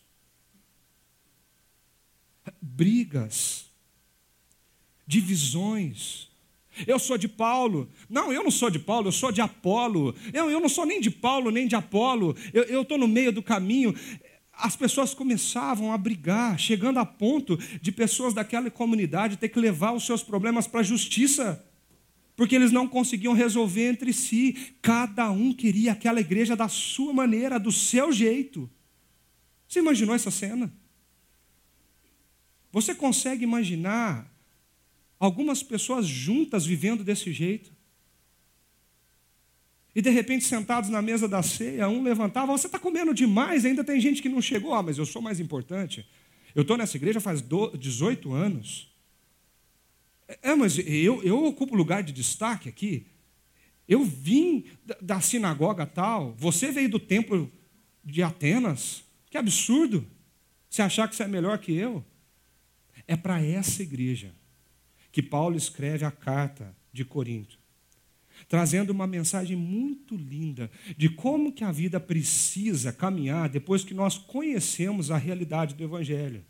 [2.58, 3.66] Brigas,
[5.06, 6.30] divisões,
[6.86, 7.86] eu sou de Paulo.
[8.08, 10.14] Não, eu não sou de Paulo, eu sou de Apolo.
[10.32, 12.34] Eu, eu não sou nem de Paulo, nem de Apolo.
[12.54, 13.94] Eu estou no meio do caminho.
[14.52, 19.92] As pessoas começavam a brigar, chegando a ponto de pessoas daquela comunidade ter que levar
[19.92, 21.64] os seus problemas para a justiça,
[22.36, 24.74] porque eles não conseguiam resolver entre si.
[24.82, 28.70] Cada um queria aquela igreja da sua maneira, do seu jeito.
[29.66, 30.72] Você imaginou essa cena?
[32.70, 34.30] Você consegue imaginar
[35.18, 37.72] algumas pessoas juntas vivendo desse jeito?
[39.94, 43.84] E de repente, sentados na mesa da ceia, um levantava: Você está comendo demais, ainda
[43.84, 44.72] tem gente que não chegou.
[44.72, 46.06] Ah, mas eu sou mais importante.
[46.54, 48.90] Eu estou nessa igreja faz 18 anos.
[50.42, 53.06] É, mas eu, eu ocupo lugar de destaque aqui.
[53.88, 54.64] Eu vim
[55.00, 57.50] da sinagoga tal, você veio do templo
[58.04, 59.04] de Atenas.
[59.28, 60.06] Que absurdo!
[60.68, 62.04] Você achar que você é melhor que eu?
[63.06, 64.34] É para essa igreja
[65.10, 67.58] que Paulo escreve a carta de Corinto,
[68.48, 74.18] trazendo uma mensagem muito linda de como que a vida precisa caminhar depois que nós
[74.18, 76.44] conhecemos a realidade do evangelho.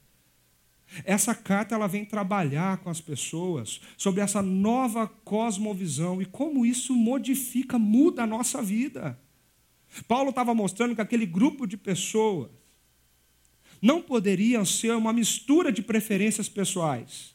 [1.05, 6.95] Essa carta ela vem trabalhar com as pessoas sobre essa nova cosmovisão e como isso
[6.95, 9.19] modifica, muda a nossa vida.
[10.07, 12.51] Paulo estava mostrando que aquele grupo de pessoas
[13.81, 17.35] não poderiam ser uma mistura de preferências pessoais.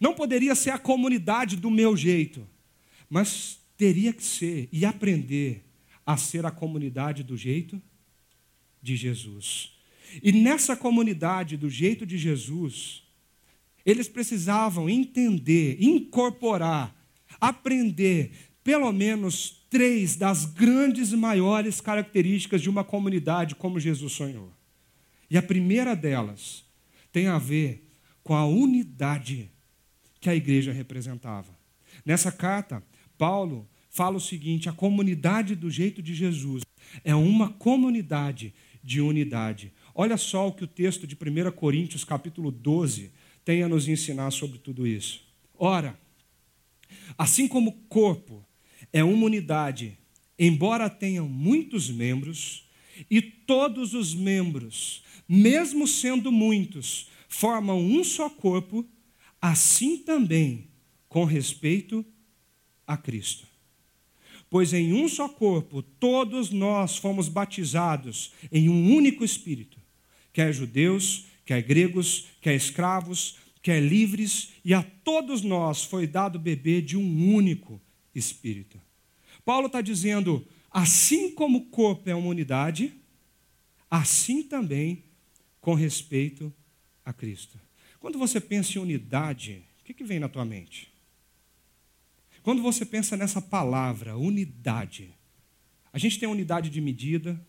[0.00, 2.46] Não poderia ser a comunidade do meu jeito,
[3.10, 5.64] mas teria que ser e aprender
[6.06, 7.82] a ser a comunidade do jeito
[8.80, 9.72] de Jesus.
[10.22, 13.02] E nessa comunidade, do jeito de Jesus,
[13.84, 16.94] eles precisavam entender, incorporar,
[17.40, 24.52] aprender pelo menos três das grandes e maiores características de uma comunidade como Jesus sonhou.
[25.30, 26.64] E a primeira delas
[27.12, 27.88] tem a ver
[28.22, 29.50] com a unidade
[30.20, 31.56] que a igreja representava.
[32.04, 32.82] Nessa carta,
[33.20, 36.62] Paulo fala o seguinte: a comunidade do jeito de Jesus
[37.04, 39.74] é uma comunidade de unidade.
[39.94, 43.12] Olha só o que o texto de 1 Coríntios, capítulo 12,
[43.44, 45.22] tem a nos ensinar sobre tudo isso.
[45.58, 46.00] Ora,
[47.18, 48.42] assim como o corpo
[48.90, 49.98] é uma unidade,
[50.38, 52.66] embora tenham muitos membros,
[53.10, 58.82] e todos os membros, mesmo sendo muitos, formam um só corpo,
[59.42, 60.68] assim também
[61.06, 62.19] com respeito a
[62.96, 63.46] Cristo.
[64.48, 69.78] Pois em um só corpo todos nós fomos batizados em um único Espírito,
[70.32, 76.82] quer judeus, quer gregos, quer escravos, quer livres, e a todos nós foi dado beber
[76.82, 77.80] de um único
[78.14, 78.80] Espírito.
[79.44, 82.92] Paulo está dizendo: assim como o corpo é uma unidade,
[83.90, 85.04] assim também
[85.60, 86.52] com respeito
[87.04, 87.58] a Cristo.
[88.00, 90.89] Quando você pensa em unidade, o que vem na tua mente?
[92.50, 95.14] Quando você pensa nessa palavra, unidade,
[95.92, 97.40] a gente tem unidade de medida,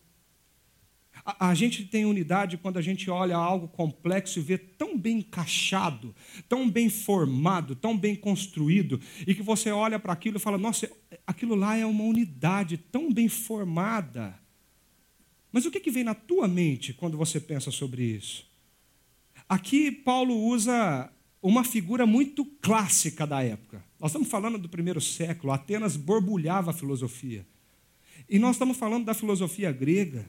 [1.24, 5.18] a, a, gente tem unidade quando a gente olha algo complexo e vê tão bem
[5.18, 6.14] encaixado,
[6.48, 10.88] tão bem formado, tão bem construído, e que você olha para aquilo e fala: nossa,
[11.26, 14.38] aquilo lá é uma unidade tão bem formada.
[15.50, 18.48] Mas o que, que vem na tua mente quando você pensa sobre isso?
[19.48, 21.10] Aqui, Paulo usa
[21.42, 23.84] uma figura muito clássica da época.
[24.02, 27.46] Nós estamos falando do primeiro século, Atenas borbulhava a filosofia.
[28.28, 30.28] E nós estamos falando da filosofia grega.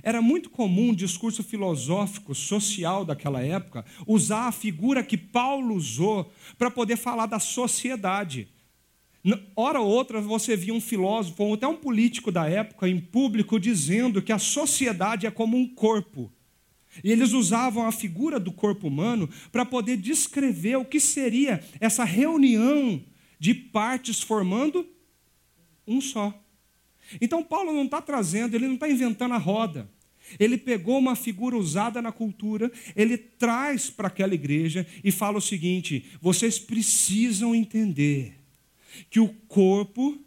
[0.00, 6.32] Era muito comum o discurso filosófico, social daquela época, usar a figura que Paulo usou
[6.56, 8.46] para poder falar da sociedade.
[9.56, 13.58] Hora ou outra você via um filósofo, ou até um político da época, em público,
[13.58, 16.30] dizendo que a sociedade é como um corpo.
[17.04, 22.04] E eles usavam a figura do corpo humano para poder descrever o que seria essa
[22.04, 23.02] reunião
[23.38, 24.86] de partes formando
[25.86, 26.34] um só.
[27.20, 29.90] Então, Paulo não está trazendo, ele não está inventando a roda.
[30.38, 35.42] Ele pegou uma figura usada na cultura, ele traz para aquela igreja e fala o
[35.42, 38.38] seguinte: vocês precisam entender
[39.08, 40.20] que o corpo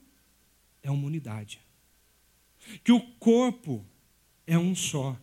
[0.81, 1.59] é uma unidade,
[2.83, 3.85] que o corpo
[4.45, 5.17] é um só.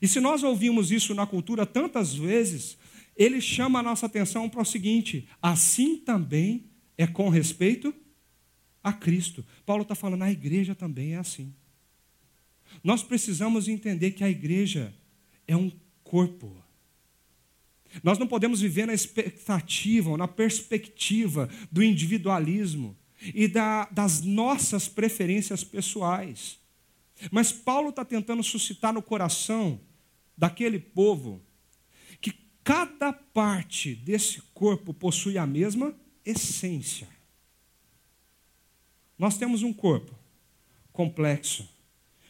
[0.00, 2.76] E se nós ouvimos isso na cultura tantas vezes,
[3.16, 6.66] ele chama a nossa atenção para o seguinte: assim também
[6.98, 7.94] é com respeito
[8.82, 9.44] a Cristo.
[9.64, 11.52] Paulo está falando, a igreja também é assim.
[12.82, 14.94] Nós precisamos entender que a igreja
[15.46, 15.72] é um
[16.04, 16.56] corpo.
[18.02, 22.96] Nós não podemos viver na expectativa ou na perspectiva do individualismo
[23.34, 26.58] e da, das nossas preferências pessoais.
[27.30, 29.80] Mas Paulo está tentando suscitar no coração
[30.36, 31.40] daquele povo
[32.20, 35.94] que cada parte desse corpo possui a mesma
[36.24, 37.08] essência.
[39.18, 40.14] Nós temos um corpo
[40.92, 41.68] complexo,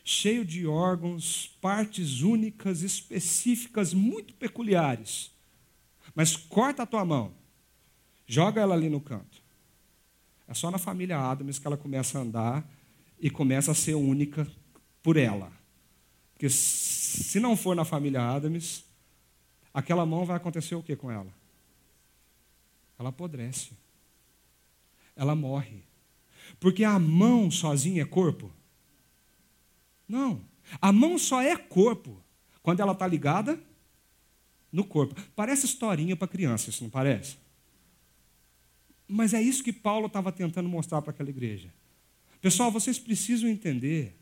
[0.04, 5.32] cheio de órgãos, partes únicas, específicas, muito peculiares.
[6.14, 7.34] Mas corta a tua mão,
[8.26, 9.42] joga ela ali no canto.
[10.48, 12.70] É só na família Adams que ela começa a andar
[13.18, 14.46] e começa a ser única
[15.02, 15.50] por ela.
[16.32, 16.48] Porque
[17.16, 18.84] se não for na família Adams,
[19.72, 21.32] aquela mão vai acontecer o que com ela?
[22.98, 23.70] Ela apodrece.
[25.14, 25.82] Ela morre.
[26.60, 28.52] Porque a mão sozinha é corpo?
[30.08, 30.40] Não.
[30.80, 32.22] A mão só é corpo
[32.62, 33.60] quando ela está ligada
[34.70, 35.14] no corpo.
[35.34, 37.38] Parece historinha para criança, isso não parece?
[39.08, 41.72] Mas é isso que Paulo estava tentando mostrar para aquela igreja.
[42.40, 44.15] Pessoal, vocês precisam entender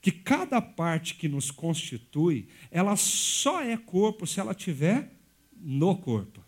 [0.00, 5.12] que cada parte que nos constitui, ela só é corpo se ela estiver
[5.60, 6.42] no corpo.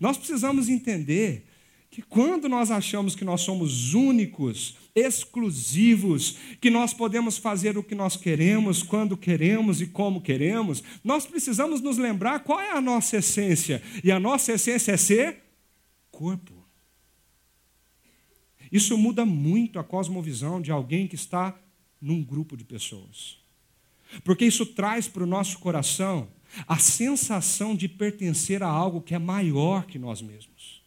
[0.00, 1.46] Nós precisamos entender
[1.90, 7.94] que quando nós achamos que nós somos únicos, exclusivos, que nós podemos fazer o que
[7.94, 13.18] nós queremos, quando queremos e como queremos, nós precisamos nos lembrar qual é a nossa
[13.18, 13.80] essência.
[14.02, 15.42] E a nossa essência é ser
[16.10, 16.52] corpo.
[18.72, 21.56] Isso muda muito a cosmovisão de alguém que está
[22.04, 23.38] num grupo de pessoas.
[24.22, 26.28] Porque isso traz para o nosso coração
[26.68, 30.82] a sensação de pertencer a algo que é maior que nós mesmos.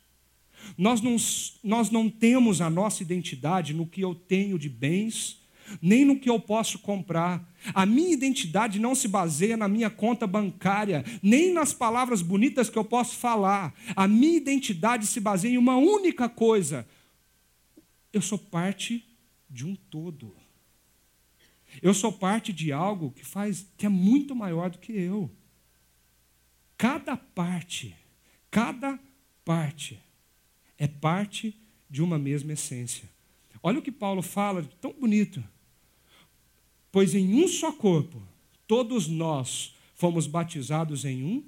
[0.78, 1.16] Nós não,
[1.64, 5.42] nós não temos a nossa identidade no que eu tenho de bens,
[5.82, 7.52] nem no que eu posso comprar.
[7.74, 12.78] A minha identidade não se baseia na minha conta bancária, nem nas palavras bonitas que
[12.78, 13.74] eu posso falar.
[13.96, 16.88] A minha identidade se baseia em uma única coisa:
[18.14, 19.04] eu sou parte
[19.50, 20.36] de um todo.
[21.82, 25.30] Eu sou parte de algo que faz que é muito maior do que eu.
[26.78, 27.96] Cada parte,
[28.52, 29.00] cada
[29.44, 30.00] parte
[30.78, 31.56] é parte
[31.90, 33.10] de uma mesma essência.
[33.62, 35.44] Olha o que Paulo fala, tão bonito.
[36.92, 38.22] Pois em um só corpo,
[38.68, 41.44] todos nós fomos batizados em um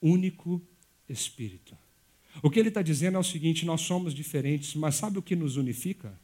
[0.00, 0.62] único
[1.08, 1.76] Espírito.
[2.42, 5.34] O que ele está dizendo é o seguinte: nós somos diferentes, mas sabe o que
[5.34, 6.18] nos unifica?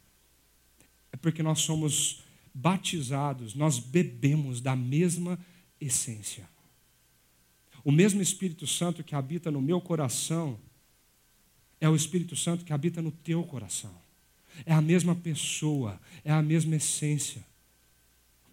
[1.11, 2.24] É porque nós somos
[2.55, 5.39] batizados, nós bebemos da mesma
[5.81, 6.49] essência.
[7.85, 10.59] O mesmo Espírito Santo que habita no meu coração
[11.81, 13.95] é o Espírito Santo que habita no teu coração.
[14.65, 17.45] É a mesma pessoa, é a mesma essência.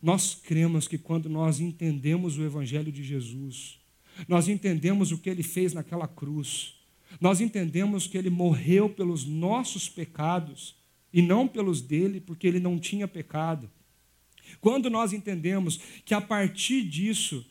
[0.02, 3.80] Nós cremos que quando nós entendemos o Evangelho de Jesus,
[4.28, 6.74] nós entendemos o que ele fez naquela cruz,
[7.20, 10.76] nós entendemos que ele morreu pelos nossos pecados
[11.14, 13.70] e não pelos dele, porque ele não tinha pecado.
[14.60, 17.46] Quando nós entendemos que a partir disso,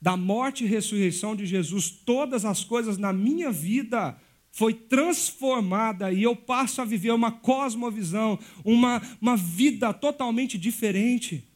[0.00, 4.18] da morte e ressurreição de Jesus, todas as coisas na minha vida
[4.50, 11.48] foi transformada e eu passo a viver uma cosmovisão, uma, uma vida totalmente diferente.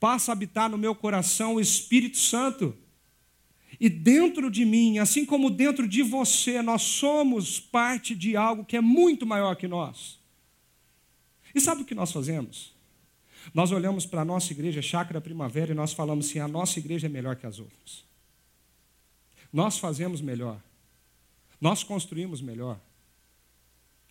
[0.00, 2.76] Passa a habitar no meu coração o Espírito Santo.
[3.78, 8.76] E dentro de mim, assim como dentro de você, nós somos parte de algo que
[8.76, 10.18] é muito maior que nós.
[11.54, 12.75] E sabe o que nós fazemos?
[13.54, 17.06] Nós olhamos para a nossa igreja, Chácara Primavera, e nós falamos assim: a nossa igreja
[17.06, 18.04] é melhor que as outras.
[19.52, 20.60] Nós fazemos melhor.
[21.60, 22.78] Nós construímos melhor.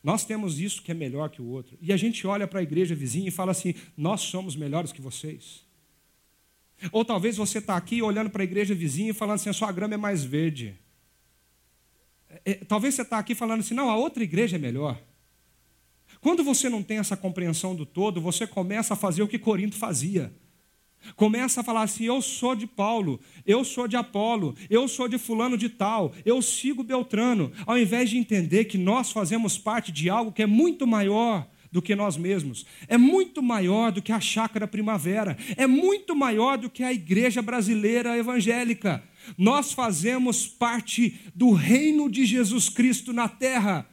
[0.04, 1.78] Nós temos isso que é melhor que o outro.
[1.82, 5.02] E a gente olha para a igreja vizinha e fala assim: nós somos melhores que
[5.02, 5.64] vocês.
[6.92, 9.72] Ou talvez você está aqui olhando para a igreja vizinha e falando assim: a sua
[9.72, 10.76] grama é mais verde.
[12.30, 15.02] É, é talvez você está aqui falando assim: não, a outra igreja é melhor.
[16.26, 19.76] Quando você não tem essa compreensão do todo, você começa a fazer o que Corinto
[19.76, 20.34] fazia.
[21.16, 25.20] Começa a falar assim: eu sou de Paulo, eu sou de Apolo, eu sou de
[25.20, 30.10] Fulano de Tal, eu sigo Beltrano, ao invés de entender que nós fazemos parte de
[30.10, 34.20] algo que é muito maior do que nós mesmos, é muito maior do que a
[34.20, 39.04] chácara primavera, é muito maior do que a igreja brasileira evangélica.
[39.38, 43.88] Nós fazemos parte do reino de Jesus Cristo na terra.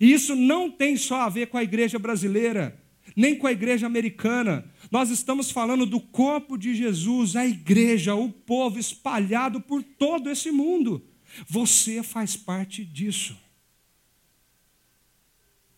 [0.00, 2.80] E isso não tem só a ver com a igreja brasileira,
[3.16, 4.70] nem com a igreja americana.
[4.90, 10.50] Nós estamos falando do corpo de Jesus, a igreja, o povo espalhado por todo esse
[10.50, 11.04] mundo.
[11.48, 13.36] Você faz parte disso.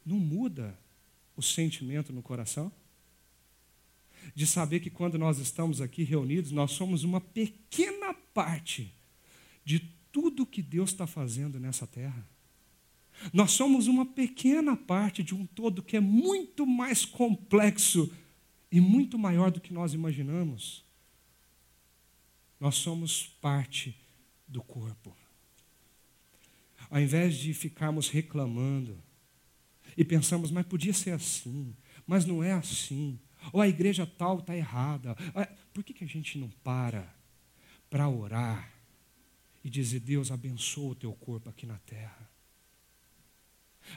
[0.05, 0.79] Não muda
[1.37, 2.71] o sentimento no coração?
[4.35, 8.93] De saber que quando nós estamos aqui reunidos, nós somos uma pequena parte
[9.65, 9.81] de
[10.13, 12.27] tudo que Deus está fazendo nessa terra.
[13.33, 18.13] Nós somos uma pequena parte de um todo que é muito mais complexo
[18.71, 20.85] e muito maior do que nós imaginamos.
[22.61, 23.97] Nós somos parte
[24.47, 25.17] do corpo.
[26.91, 29.03] Ao invés de ficarmos reclamando
[29.97, 31.75] e pensamos, mas podia ser assim,
[32.07, 33.19] mas não é assim,
[33.53, 35.17] ou a igreja tal está errada,
[35.73, 37.15] por que, que a gente não para
[37.89, 38.73] para orar
[39.63, 42.31] e dizer, Deus abençoa o teu corpo aqui na terra?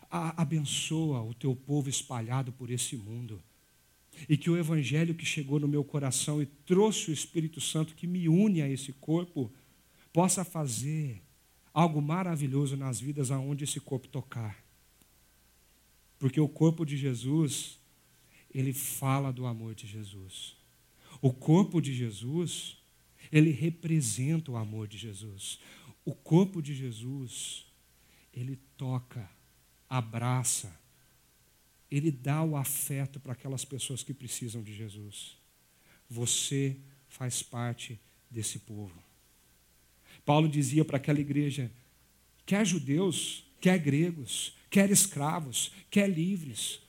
[0.10, 3.42] Abençoa o teu povo espalhado por esse mundo.
[4.28, 8.08] E que o evangelho que chegou no meu coração e trouxe o Espírito Santo que
[8.08, 9.52] me une a esse corpo,
[10.12, 11.22] possa fazer
[11.74, 14.62] algo maravilhoso nas vidas aonde esse corpo tocar.
[16.18, 17.80] Porque o corpo de Jesus,
[18.54, 20.58] ele fala do amor de Jesus.
[21.22, 22.78] O corpo de Jesus,
[23.32, 25.60] ele representa o amor de Jesus.
[26.04, 27.66] O corpo de Jesus,
[28.34, 29.30] ele toca,
[29.90, 30.78] abraça,
[31.90, 35.38] ele dá o afeto para aquelas pessoas que precisam de Jesus.
[36.10, 36.78] Você
[37.08, 39.02] faz parte desse povo.
[40.26, 41.72] Paulo dizia para aquela igreja:
[42.46, 46.80] quer judeus, quer gregos, quer escravos, quer livres,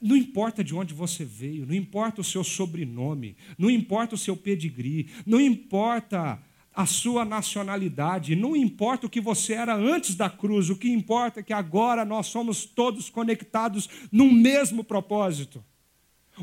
[0.00, 4.36] não importa de onde você veio, não importa o seu sobrenome, não importa o seu
[4.36, 6.42] pedigree, não importa
[6.74, 11.40] a sua nacionalidade, não importa o que você era antes da cruz, o que importa
[11.40, 15.64] é que agora nós somos todos conectados num mesmo propósito,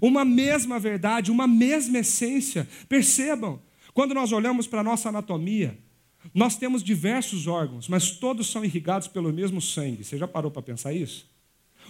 [0.02, 2.68] uma mesma verdade, uma mesma essência.
[2.88, 3.62] Percebam,
[3.94, 5.78] quando nós olhamos para a nossa anatomia,
[6.34, 10.04] nós temos diversos órgãos, mas todos são irrigados pelo mesmo sangue.
[10.04, 11.30] Você já parou para pensar isso?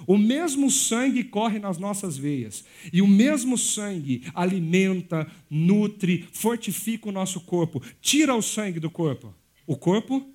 [0.07, 2.63] O mesmo sangue corre nas nossas veias.
[2.91, 7.81] E o mesmo sangue alimenta, nutre, fortifica o nosso corpo.
[8.01, 9.33] Tira o sangue do corpo.
[9.65, 10.27] O corpo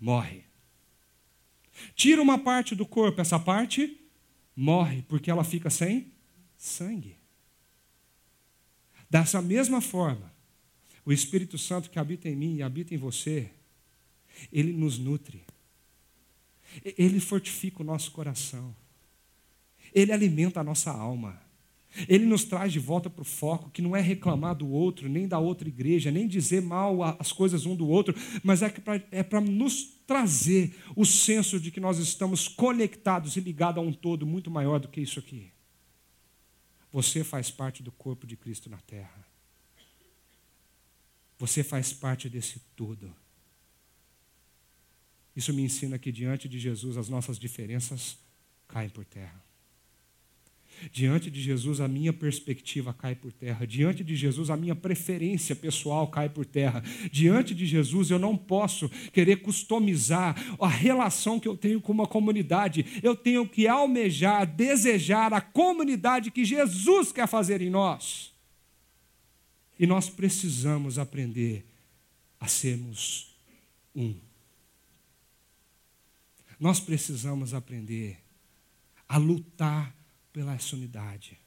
[0.00, 0.44] morre.
[1.94, 3.98] Tira uma parte do corpo, essa parte
[4.54, 6.12] morre, porque ela fica sem
[6.56, 7.16] sangue.
[9.08, 10.32] Dessa mesma forma,
[11.04, 13.50] o Espírito Santo que habita em mim e habita em você,
[14.52, 15.42] ele nos nutre.
[16.96, 18.74] Ele fortifica o nosso coração.
[19.94, 21.40] Ele alimenta a nossa alma.
[22.08, 25.28] Ele nos traz de volta para o foco, que não é reclamar do outro, nem
[25.28, 29.40] da outra igreja, nem dizer mal as coisas um do outro, mas é para é
[29.40, 34.50] nos trazer o senso de que nós estamos conectados e ligados a um todo muito
[34.50, 35.52] maior do que isso aqui.
[36.90, 39.26] Você faz parte do corpo de Cristo na terra.
[41.38, 43.14] Você faz parte desse todo.
[45.34, 48.18] Isso me ensina que diante de Jesus as nossas diferenças
[48.68, 49.42] caem por terra.
[50.90, 53.66] Diante de Jesus, a minha perspectiva cai por terra.
[53.66, 56.82] Diante de Jesus, a minha preferência pessoal cai por terra.
[57.10, 62.06] Diante de Jesus, eu não posso querer customizar a relação que eu tenho com uma
[62.06, 63.00] comunidade.
[63.02, 68.32] Eu tenho que almejar, desejar a comunidade que Jesus quer fazer em nós.
[69.78, 71.64] E nós precisamos aprender
[72.40, 73.34] a sermos
[73.94, 74.14] um.
[76.58, 78.18] Nós precisamos aprender
[79.08, 79.94] a lutar
[80.32, 81.38] pela essa unidade.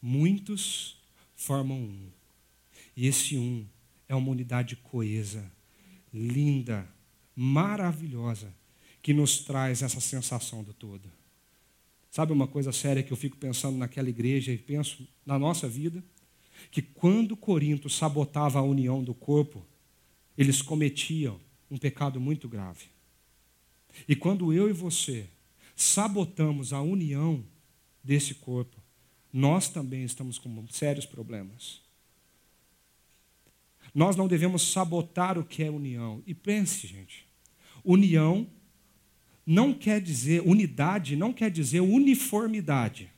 [0.00, 0.96] Muitos
[1.34, 2.10] formam um.
[2.96, 3.66] E esse um
[4.08, 5.50] é uma unidade coesa,
[6.12, 6.88] linda,
[7.34, 8.52] maravilhosa,
[9.02, 11.10] que nos traz essa sensação do todo.
[12.10, 16.02] Sabe uma coisa séria que eu fico pensando naquela igreja e penso na nossa vida?
[16.70, 19.64] Que quando Corinto sabotava a união do corpo,
[20.36, 21.38] eles cometiam
[21.70, 22.86] um pecado muito grave.
[24.08, 25.28] E quando eu e você
[25.82, 27.44] sabotamos a união
[28.02, 28.76] desse corpo,
[29.32, 31.80] nós também estamos com sérios problemas.
[33.94, 36.22] Nós não devemos sabotar o que é união.
[36.26, 37.26] E pense, gente,
[37.84, 38.46] união
[39.46, 43.10] não quer dizer, unidade não quer dizer uniformidade.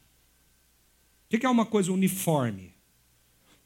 [1.33, 2.73] O que é uma coisa uniforme?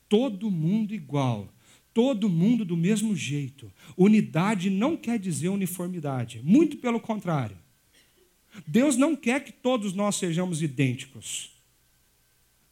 [0.09, 1.53] Todo mundo igual,
[1.92, 3.72] todo mundo do mesmo jeito.
[3.97, 7.64] Unidade não quer dizer uniformidade, muito pelo contrário.
[8.67, 11.51] Deus não quer que todos nós sejamos idênticos.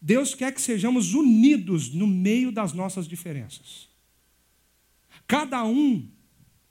[0.01, 3.89] Deus quer que sejamos unidos no meio das nossas diferenças.
[5.26, 6.09] Cada um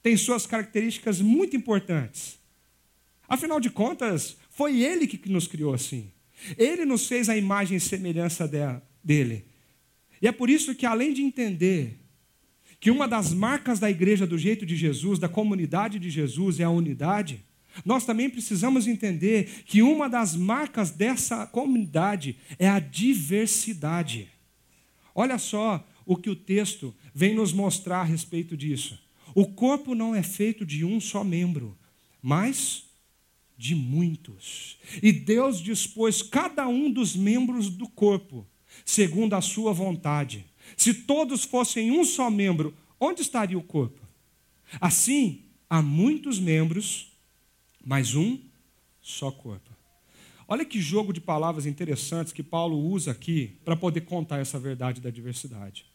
[0.04, 2.40] tem suas características muito importantes.
[3.28, 6.12] Afinal de contas, foi Ele que nos criou assim.
[6.58, 8.48] Ele nos fez a imagem e semelhança
[9.04, 9.46] dele.
[10.22, 12.00] E é por isso que, além de entender
[12.80, 16.64] que uma das marcas da igreja do jeito de Jesus, da comunidade de Jesus, é
[16.64, 17.46] a unidade,
[17.86, 24.30] nós também precisamos entender que uma das marcas dessa comunidade é a diversidade.
[25.16, 29.00] Olha só o que o texto vem nos mostrar a respeito disso.
[29.34, 31.78] O corpo não é feito de um só membro,
[32.22, 32.84] mas
[33.58, 34.78] de muitos.
[35.02, 38.46] E Deus dispôs cada um dos membros do corpo
[38.84, 40.46] segundo a sua vontade.
[40.76, 44.02] Se todos fossem um só membro, onde estaria o corpo?
[44.80, 47.11] Assim, há muitos membros
[47.84, 48.40] mas um
[49.02, 49.70] só corpo.
[50.48, 55.00] Olha que jogo de palavras interessantes que Paulo usa aqui para poder contar essa verdade
[55.00, 55.86] da diversidade.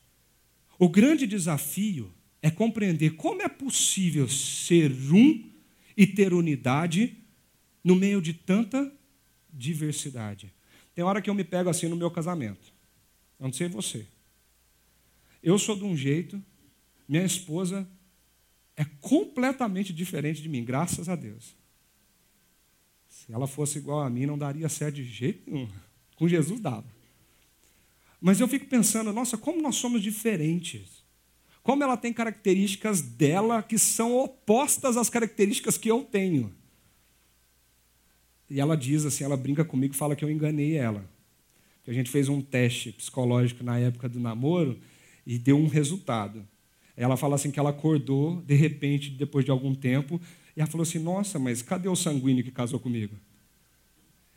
[0.78, 2.12] O grande desafio
[2.42, 5.50] é compreender como é possível ser um
[5.96, 7.16] e ter unidade
[7.82, 8.92] no meio de tanta
[9.52, 10.52] diversidade.
[10.94, 12.72] Tem hora que eu me pego assim no meu casamento.
[13.38, 14.06] Eu não sei você.
[15.42, 16.42] Eu sou de um jeito,
[17.08, 17.86] minha esposa
[18.76, 21.54] é completamente diferente de mim, graças a Deus.
[23.26, 25.68] Se ela fosse igual a mim, não daria certo de jeito nenhum.
[26.14, 26.86] Com Jesus dava.
[28.20, 31.04] Mas eu fico pensando, nossa, como nós somos diferentes.
[31.62, 36.54] Como ela tem características dela que são opostas às características que eu tenho.
[38.48, 41.04] E ela diz assim, ela brinca comigo fala que eu enganei ela.
[41.82, 44.78] Que a gente fez um teste psicológico na época do namoro
[45.26, 46.46] e deu um resultado.
[46.96, 50.20] Ela fala assim que ela acordou, de repente, depois de algum tempo,
[50.56, 53.14] e ela falou assim: Nossa, mas cadê o sanguíneo que casou comigo?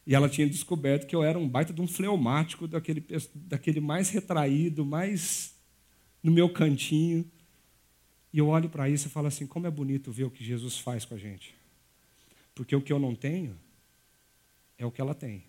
[0.06, 3.06] E ela tinha descoberto que eu era um baita de um fleumático, daquele,
[3.36, 5.56] daquele mais retraído, mais
[6.22, 7.30] no meu cantinho.
[8.34, 10.78] E eu olho para isso e falo assim: como é bonito ver o que Jesus
[10.78, 11.56] faz com a gente.
[12.54, 13.58] Porque o que eu não tenho
[14.78, 15.44] é o que ela tem.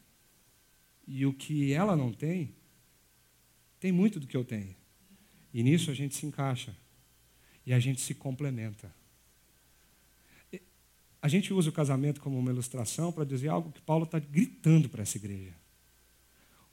[1.06, 2.54] E o que ela não tem,
[3.80, 4.76] tem muito do que eu tenho.
[5.52, 6.76] E nisso a gente se encaixa.
[7.66, 8.94] E a gente se complementa.
[11.22, 14.88] A gente usa o casamento como uma ilustração para dizer algo que Paulo está gritando
[14.88, 15.54] para essa igreja.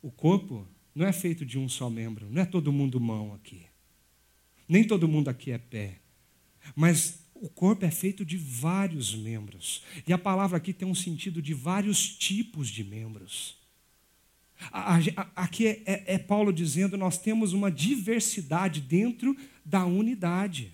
[0.01, 3.63] O corpo não é feito de um só membro, não é todo mundo mão aqui.
[4.67, 5.99] Nem todo mundo aqui é pé.
[6.75, 9.83] Mas o corpo é feito de vários membros.
[10.07, 13.57] E a palavra aqui tem um sentido de vários tipos de membros.
[15.35, 20.73] Aqui é, é, é Paulo dizendo: nós temos uma diversidade dentro da unidade.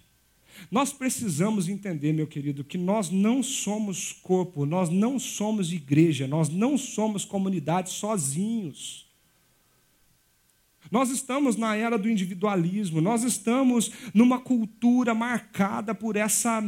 [0.70, 6.50] Nós precisamos entender, meu querido, que nós não somos corpo, nós não somos igreja, nós
[6.50, 9.08] não somos comunidade sozinhos.
[10.92, 16.64] Nós estamos na era do individualismo, nós estamos numa cultura marcada por essa,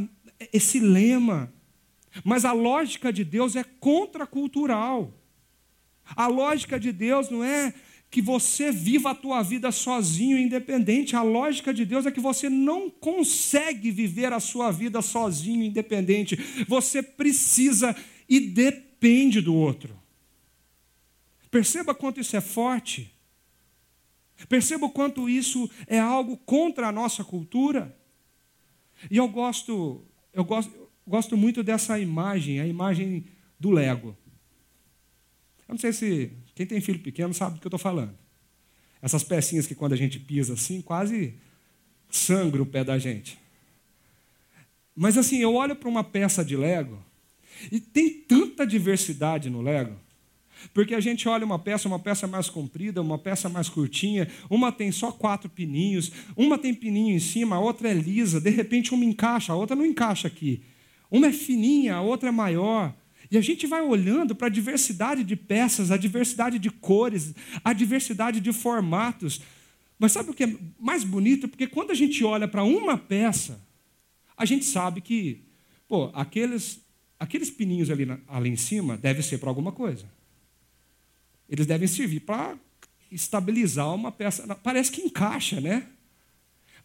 [0.52, 1.54] esse lema.
[2.24, 5.14] Mas a lógica de Deus é contracultural.
[6.16, 7.74] A lógica de Deus não é
[8.16, 11.18] que você viva a tua vida sozinho, independente.
[11.18, 16.38] A lógica de Deus é que você não consegue viver a sua vida sozinho, independente.
[16.66, 17.94] Você precisa
[18.30, 20.00] e depende do outro.
[21.52, 23.14] Perceba quanto isso é forte.
[24.48, 28.00] Perceba o quanto isso é algo contra a nossa cultura.
[29.12, 33.26] E eu gosto, eu gosto, eu gosto muito dessa imagem, a imagem
[33.60, 34.16] do Lego.
[35.68, 38.18] Eu não sei se quem tem filho pequeno sabe do que eu estou falando.
[39.02, 41.36] Essas pecinhas que quando a gente pisa assim, quase
[42.10, 43.38] sangra o pé da gente.
[44.96, 47.04] Mas assim, eu olho para uma peça de Lego
[47.72, 49.96] e tem tanta diversidade no Lego.
[50.74, 54.72] Porque a gente olha uma peça, uma peça mais comprida, uma peça mais curtinha, uma
[54.72, 58.94] tem só quatro pininhos, uma tem pininho em cima, a outra é lisa, de repente
[58.94, 60.64] uma encaixa, a outra não encaixa aqui.
[61.12, 62.96] Uma é fininha, a outra é maior.
[63.30, 67.74] E a gente vai olhando para a diversidade de peças, a diversidade de cores, a
[67.74, 69.42] diversidade de formatos.
[69.98, 71.48] Mas sabe o que é mais bonito?
[71.48, 73.62] Porque quando a gente olha para uma peça,
[74.38, 75.42] a gente sabe que,
[75.88, 76.80] pô, aqueles,
[77.20, 80.06] aqueles pininhos ali, ali em cima devem ser para alguma coisa.
[81.50, 82.58] Eles devem servir para
[83.12, 84.56] estabilizar uma peça.
[84.56, 85.88] Parece que encaixa, né?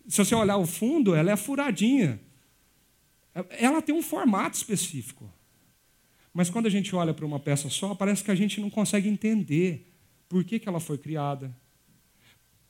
[0.08, 2.20] Se você olhar o fundo, ela é furadinha.
[3.58, 5.30] Ela tem um formato específico.
[6.32, 9.08] Mas quando a gente olha para uma peça só, parece que a gente não consegue
[9.08, 9.92] entender
[10.28, 11.54] por que, que ela foi criada,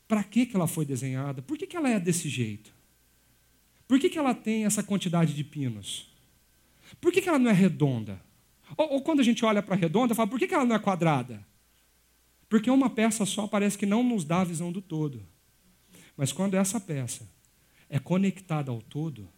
[0.09, 2.75] para que, que ela foi desenhada, por que, que ela é desse jeito,
[3.87, 6.11] por que, que ela tem essa quantidade de pinos,
[7.01, 8.21] por que, que ela não é redonda.
[8.77, 10.75] Ou, ou quando a gente olha para a redonda, fala, por que, que ela não
[10.75, 11.47] é quadrada?
[12.49, 15.23] Porque uma peça só parece que não nos dá a visão do todo.
[16.17, 17.29] Mas quando essa peça
[17.89, 19.29] é conectada ao todo,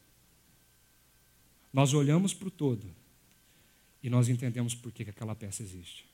[1.73, 3.01] nós olhamos para o todo
[4.03, 6.05] e nós entendemos por que aquela peça existe.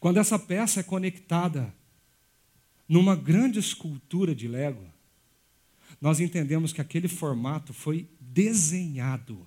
[0.00, 1.72] Quando essa peça é conectada
[2.88, 4.86] numa grande escultura de Lego,
[6.00, 9.46] nós entendemos que aquele formato foi desenhado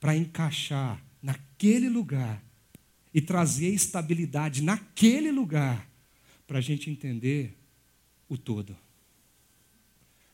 [0.00, 2.42] para encaixar naquele lugar
[3.12, 5.88] e trazer estabilidade naquele lugar
[6.46, 7.56] para a gente entender
[8.28, 8.76] o todo.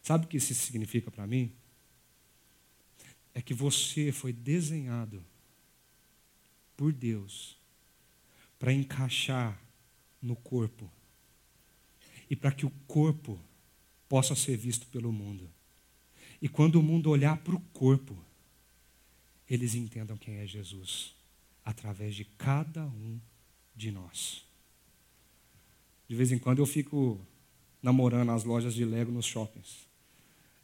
[0.03, 1.53] Sabe o que isso significa para mim?
[3.35, 5.23] É que você foi desenhado
[6.79, 7.59] por Deus
[8.57, 9.61] para encaixar
[10.23, 10.89] no corpo
[12.31, 13.39] e para que o corpo
[14.09, 15.51] possa ser visto pelo mundo.
[16.41, 18.17] E quando o mundo olhar para o corpo,
[19.51, 21.15] eles entendam quem é Jesus
[21.65, 23.19] através de cada um
[23.75, 24.45] de nós.
[26.09, 27.21] De vez em quando eu fico
[27.83, 29.89] namorando as lojas de Lego nos shoppings.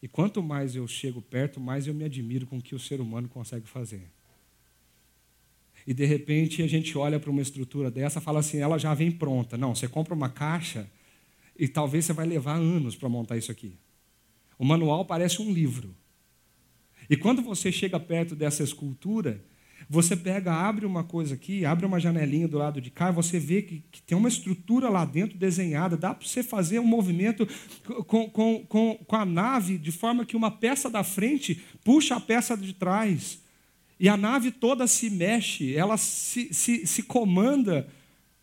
[0.01, 3.01] E quanto mais eu chego perto, mais eu me admiro com o que o ser
[3.01, 4.09] humano consegue fazer.
[5.87, 9.11] E de repente a gente olha para uma estrutura dessa fala assim: ela já vem
[9.11, 9.57] pronta.
[9.57, 10.89] Não, você compra uma caixa
[11.59, 13.77] e talvez você vai levar anos para montar isso aqui.
[14.59, 15.95] O manual parece um livro.
[17.09, 19.45] E quando você chega perto dessa escultura,
[19.89, 23.61] você pega, abre uma coisa aqui, abre uma janelinha do lado de cá, você vê
[23.63, 25.97] que, que tem uma estrutura lá dentro desenhada.
[25.97, 27.47] Dá para você fazer um movimento
[28.07, 32.21] com, com, com, com a nave de forma que uma peça da frente puxa a
[32.21, 33.44] peça de trás.
[33.99, 37.89] E a nave toda se mexe, ela se, se, se comanda.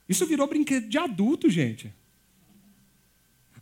[0.08, 1.93] Isso virou brinquedo de adulto, gente.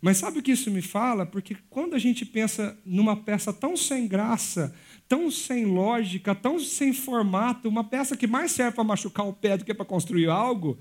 [0.02, 1.26] Mas sabe o que isso me fala?
[1.26, 4.74] Porque quando a gente pensa numa peça tão sem graça,
[5.08, 9.58] tão sem lógica, tão sem formato, uma peça que mais serve para machucar o pé
[9.58, 10.78] do que para construir algo,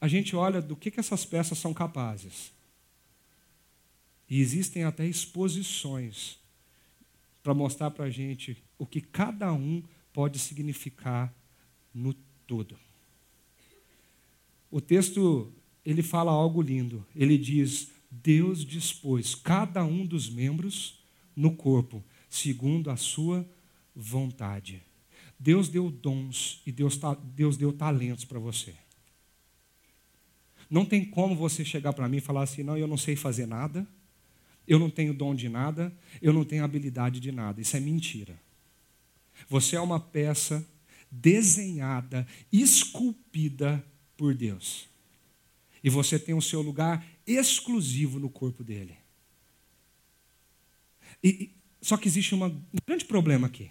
[0.00, 2.52] a gente olha do que, que essas peças são capazes.
[4.28, 6.38] E existem até exposições
[7.42, 9.82] para mostrar para a gente o que cada um
[10.16, 11.30] pode significar
[11.92, 12.14] no
[12.46, 12.74] todo.
[14.70, 15.52] O texto
[15.84, 17.04] ele fala algo lindo.
[17.14, 21.04] Ele diz: Deus dispôs cada um dos membros
[21.36, 23.46] no corpo, segundo a sua
[23.94, 24.82] vontade.
[25.38, 26.98] Deus deu dons e Deus,
[27.34, 28.74] Deus deu talentos para você.
[30.70, 33.44] Não tem como você chegar para mim e falar assim: não, eu não sei fazer
[33.44, 33.86] nada,
[34.66, 37.60] eu não tenho dom de nada, eu não tenho habilidade de nada.
[37.60, 38.45] Isso é mentira.
[39.48, 40.66] Você é uma peça
[41.10, 43.84] desenhada, esculpida
[44.16, 44.88] por Deus.
[45.82, 48.96] E você tem o seu lugar exclusivo no corpo dele.
[51.22, 53.70] E, só que existe uma, um grande problema aqui.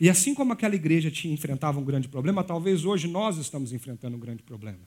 [0.00, 4.16] E assim como aquela igreja tinha, enfrentava um grande problema, talvez hoje nós estamos enfrentando
[4.16, 4.80] um grande problema.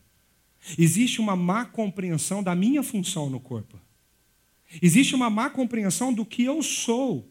[0.78, 3.80] Existe uma má compreensão da minha função no corpo.
[4.82, 7.30] Existe uma má compreensão do que eu sou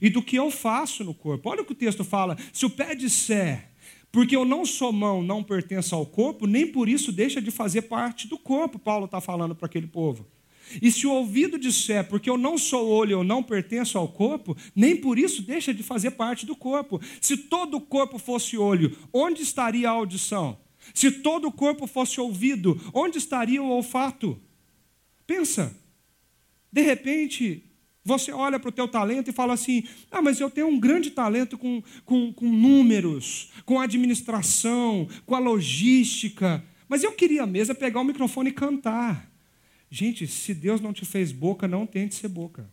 [0.00, 1.50] e do que eu faço no corpo.
[1.50, 3.70] Olha o que o texto fala: se o pé disser,
[4.10, 7.82] porque eu não sou mão, não pertenço ao corpo, nem por isso deixa de fazer
[7.82, 10.26] parte do corpo, Paulo está falando para aquele povo.
[10.82, 14.56] E se o ouvido disser, porque eu não sou olho, eu não pertenço ao corpo,
[14.74, 17.00] nem por isso deixa de fazer parte do corpo.
[17.20, 20.58] Se todo o corpo fosse olho, onde estaria a audição?
[20.92, 24.38] Se todo o corpo fosse ouvido, onde estaria o olfato?
[25.26, 25.74] Pensa.
[26.70, 27.64] De repente,
[28.08, 31.10] você olha para o teu talento e fala assim: ah, mas eu tenho um grande
[31.10, 36.64] talento com, com, com números, com administração, com a logística.
[36.88, 39.30] Mas eu queria mesmo pegar o microfone e cantar.
[39.90, 42.68] Gente, se Deus não te fez boca, não tente ser boca.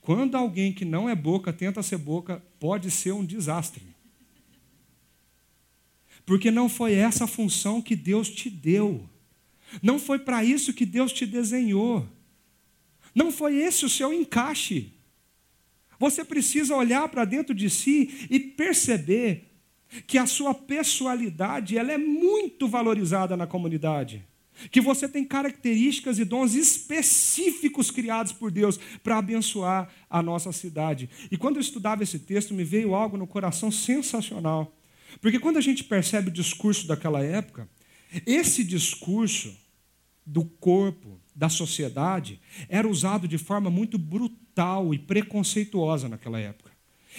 [0.00, 3.84] Quando alguém que não é boca tenta ser boca, pode ser um desastre.
[6.24, 9.06] Porque não foi essa função que Deus te deu.
[9.82, 12.08] Não foi para isso que Deus te desenhou.
[13.14, 14.92] Não foi esse o seu encaixe.
[15.98, 19.54] Você precisa olhar para dentro de si e perceber
[20.06, 24.24] que a sua pessoalidade ela é muito valorizada na comunidade.
[24.70, 31.10] Que você tem características e dons específicos criados por Deus para abençoar a nossa cidade.
[31.30, 34.76] E quando eu estudava esse texto, me veio algo no coração sensacional.
[35.20, 37.68] Porque quando a gente percebe o discurso daquela época,
[38.26, 39.56] esse discurso
[40.24, 46.72] do corpo, da sociedade era usado de forma muito brutal e preconceituosa naquela época.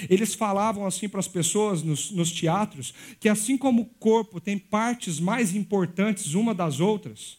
[0.10, 4.58] Eles falavam assim para as pessoas nos, nos, teatros que, assim como o corpo tem
[4.58, 7.38] partes mais importantes uma das outras,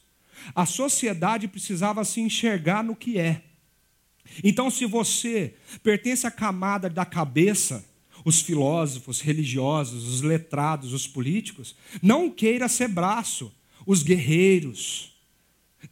[0.55, 3.43] a sociedade precisava se enxergar no que é.
[4.43, 7.85] Então, se você pertence à camada da cabeça,
[8.25, 13.53] os filósofos, religiosos, os letrados, os políticos, não queira ser braço,
[13.87, 15.16] os guerreiros,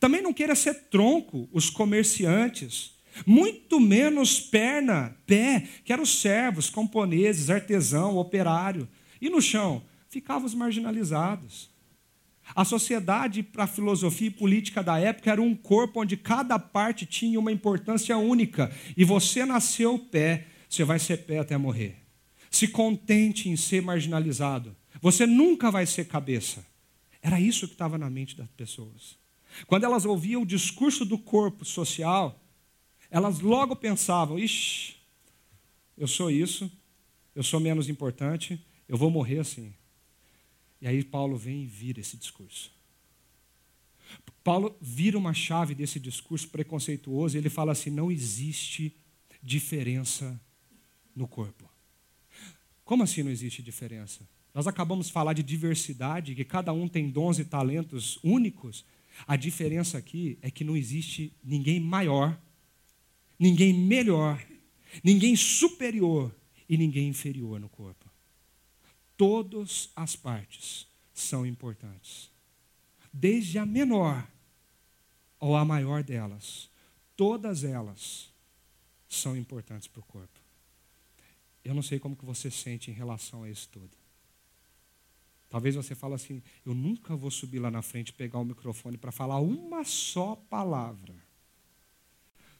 [0.04, 2.92] também não queira ser tronco, os comerciantes,
[3.24, 8.86] muito menos perna, pé, que eram os servos, camponeses, artesão, operário.
[9.18, 11.70] E no chão, ficavam os marginalizados.
[12.54, 17.06] A sociedade para a filosofia e política da época era um corpo onde cada parte
[17.06, 18.70] tinha uma importância única.
[18.94, 21.96] E você nasceu pé, você vai ser pé até morrer.
[22.50, 24.76] Se contente em ser marginalizado.
[25.00, 26.62] Você nunca vai ser cabeça.
[27.22, 29.23] Era isso que estava na mente das pessoas.
[29.66, 32.40] Quando elas ouviam o discurso do corpo social,
[33.10, 34.96] elas logo pensavam: ixi,
[35.96, 36.70] eu sou isso,
[37.34, 39.72] eu sou menos importante, eu vou morrer assim.
[40.80, 42.70] E aí Paulo vem e vira esse discurso.
[44.42, 48.94] Paulo vira uma chave desse discurso preconceituoso e ele fala assim: não existe
[49.42, 50.38] diferença
[51.16, 51.68] no corpo.
[52.84, 54.20] Como assim não existe diferença?
[54.52, 58.84] Nós acabamos de falar de diversidade, que cada um tem dons e talentos únicos,
[59.26, 62.38] a diferença aqui é que não existe ninguém maior
[63.38, 64.44] ninguém melhor,
[65.02, 66.34] ninguém superior
[66.68, 68.10] e ninguém inferior no corpo.
[69.16, 72.30] Todas as partes são importantes.
[73.12, 74.26] Desde a menor
[75.38, 76.68] ou a maior delas,
[77.16, 78.32] todas elas
[79.08, 80.40] são importantes para o corpo.
[81.64, 83.96] Eu não sei como que você sente em relação a isso tudo.
[85.54, 89.12] Talvez você fale assim: eu nunca vou subir lá na frente pegar o microfone para
[89.12, 91.14] falar uma só palavra.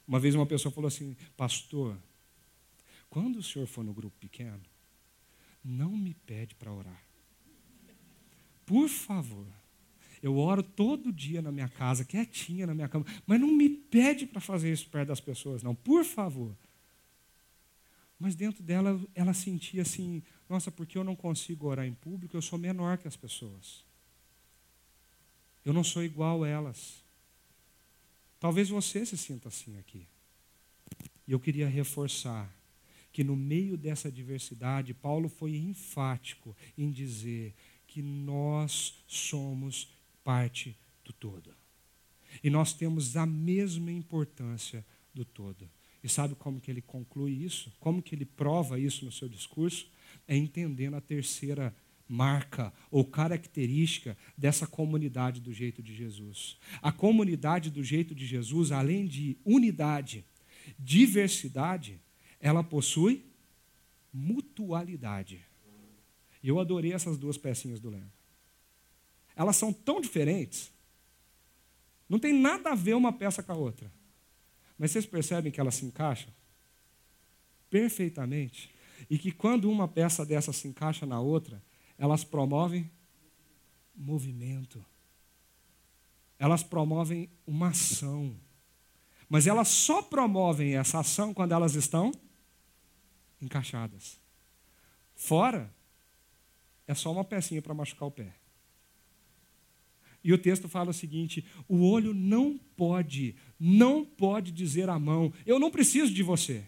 [0.07, 1.99] Uma vez uma pessoa falou assim: Pastor,
[3.11, 4.63] quando o senhor for no grupo pequeno,
[5.65, 7.03] não me pede para orar.
[8.65, 9.49] Por favor.
[10.23, 14.25] Eu oro todo dia na minha casa, quietinha na minha cama, mas não me pede
[14.25, 16.57] para fazer isso perto das pessoas, não, por favor.
[18.21, 22.43] Mas dentro dela, ela sentia assim: nossa, porque eu não consigo orar em público, eu
[22.43, 23.85] sou menor que as pessoas.
[25.65, 27.03] Eu não sou igual a elas.
[28.39, 30.07] Talvez você se sinta assim aqui.
[31.27, 32.53] E eu queria reforçar
[33.11, 37.55] que no meio dessa diversidade, Paulo foi enfático em dizer
[37.87, 39.89] que nós somos
[40.23, 41.55] parte do todo.
[42.43, 44.85] E nós temos a mesma importância
[45.15, 45.71] do todo.
[46.03, 47.73] E sabe como que ele conclui isso?
[47.81, 49.87] Como que ele prova isso no seu discurso?
[50.27, 51.75] É entendendo a terceira
[52.09, 56.59] marca ou característica dessa comunidade do jeito de Jesus.
[56.83, 60.25] A comunidade do jeito de Jesus, além de unidade,
[60.79, 62.01] diversidade,
[62.41, 63.25] ela possui
[64.13, 65.45] mutualidade.
[66.43, 68.13] E eu adorei essas duas pecinhas do Lembro.
[69.35, 70.71] Elas são tão diferentes.
[72.09, 73.91] Não tem nada a ver uma peça com a outra.
[74.79, 76.33] Mas vocês percebem que elas se encaixam?
[77.71, 78.74] Perfeitamente.
[79.09, 81.63] E que quando uma peça dessa se encaixa na outra,
[81.99, 82.91] elas promovem
[83.95, 84.85] movimento.
[86.39, 88.35] Elas promovem uma ação.
[89.29, 92.13] Mas elas só promovem essa ação quando elas estão
[93.41, 94.19] encaixadas.
[95.15, 95.73] Fora,
[96.87, 98.35] é só uma pecinha para machucar o pé.
[100.23, 105.33] E o texto fala o seguinte: o olho não pode, não pode dizer à mão,
[105.45, 106.65] eu não preciso de você.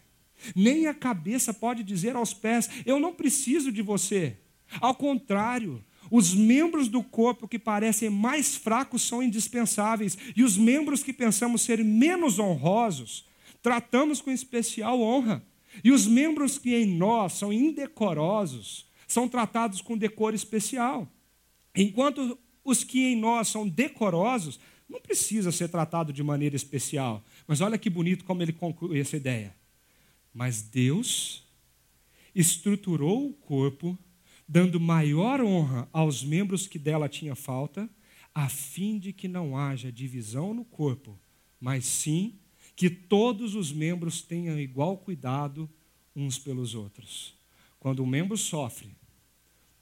[0.55, 4.37] Nem a cabeça pode dizer aos pés, eu não preciso de você.
[4.81, 11.03] Ao contrário, os membros do corpo que parecem mais fracos são indispensáveis, e os membros
[11.03, 13.27] que pensamos ser menos honrosos,
[13.63, 15.45] tratamos com especial honra.
[15.83, 21.11] E os membros que em nós são indecorosos, são tratados com decoro especial.
[21.75, 24.59] Enquanto os que em nós são decorosos,
[24.89, 27.23] não precisa ser tratado de maneira especial.
[27.47, 29.55] Mas olha que bonito como ele conclui essa ideia.
[30.37, 31.43] Mas Deus
[32.35, 33.99] estruturou o corpo,
[34.47, 37.89] dando maior honra aos membros que dela tinha falta,
[38.35, 41.19] a fim de que não haja divisão no corpo,
[41.59, 42.39] mas sim
[42.77, 45.71] que todos os membros tenham igual cuidado
[46.15, 47.35] uns pelos outros.
[47.81, 48.95] Quando um membro sofre,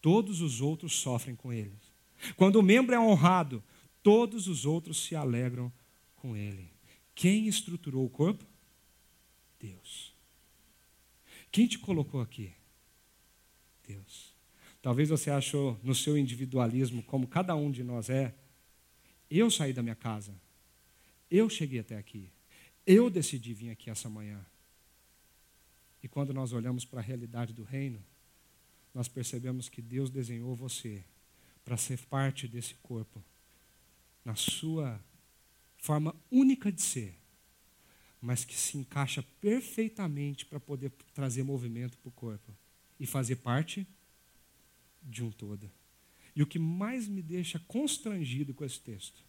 [0.01, 1.75] todos os outros sofrem com ele.
[2.37, 3.61] Quando o membro é honrado,
[4.05, 5.73] todos os outros se alegram
[6.15, 6.71] com ele.
[7.13, 8.45] Quem estruturou o corpo?
[9.59, 10.14] Deus.
[11.55, 12.53] Quem te colocou aqui?
[13.87, 14.35] Deus.
[14.83, 18.35] Talvez você achou no seu individualismo, como cada um de nós é,
[19.31, 20.35] eu saí da minha casa,
[21.31, 22.29] eu cheguei até aqui,
[22.85, 24.45] eu decidi vir aqui essa manhã.
[26.03, 28.05] E quando nós olhamos para a realidade do reino,
[28.93, 31.05] nós percebemos que Deus desenhou você
[31.65, 33.23] para ser parte desse corpo,
[34.25, 35.01] na sua
[35.77, 37.17] forma única de ser,
[38.25, 42.57] mas que se encaixa perfeitamente para poder trazer movimento para o corpo
[42.99, 43.87] e fazer parte
[45.03, 45.71] de um todo.
[46.35, 49.23] E o que mais me deixa constrangido com esse texto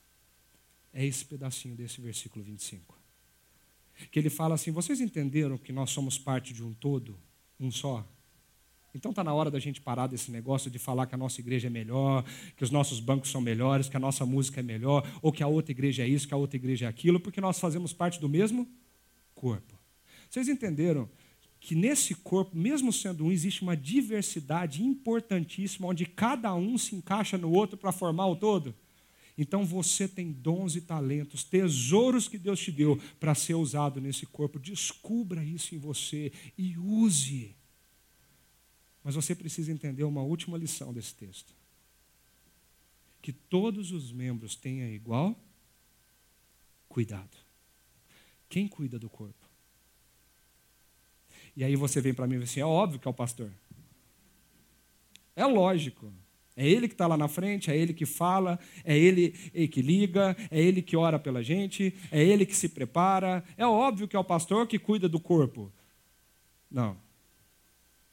[0.93, 2.97] é esse pedacinho desse versículo 25.
[4.09, 7.19] Que ele fala assim: vocês entenderam que nós somos parte de um todo,
[7.59, 8.07] um só?
[8.93, 11.67] Então está na hora da gente parar desse negócio de falar que a nossa igreja
[11.67, 12.23] é melhor,
[12.55, 15.47] que os nossos bancos são melhores, que a nossa música é melhor, ou que a
[15.47, 18.29] outra igreja é isso, que a outra igreja é aquilo, porque nós fazemos parte do
[18.29, 18.65] mesmo
[19.45, 19.77] corpo.
[20.27, 21.07] Vocês entenderam
[21.59, 27.37] que nesse corpo, mesmo sendo um, existe uma diversidade importantíssima, onde cada um se encaixa
[27.37, 28.73] no outro para formar o todo?
[29.37, 34.25] Então você tem dons e talentos, tesouros que Deus te deu para ser usado nesse
[34.25, 34.57] corpo.
[34.57, 37.55] Descubra isso em você e use.
[39.03, 41.53] Mas você precisa entender uma última lição desse texto:
[43.21, 45.39] que todos os membros tenham igual
[46.89, 47.44] cuidado.
[48.49, 49.45] Quem cuida do corpo?
[51.55, 53.51] E aí você vem para mim e assim: é óbvio que é o pastor.
[55.35, 56.11] É lógico.
[56.57, 59.31] É Ele que está lá na frente, é Ele que fala, é Ele
[59.67, 63.43] que liga, é Ele que ora pela gente, é Ele que se prepara.
[63.57, 65.71] É óbvio que é o pastor que cuida do corpo.
[66.71, 66.97] Não.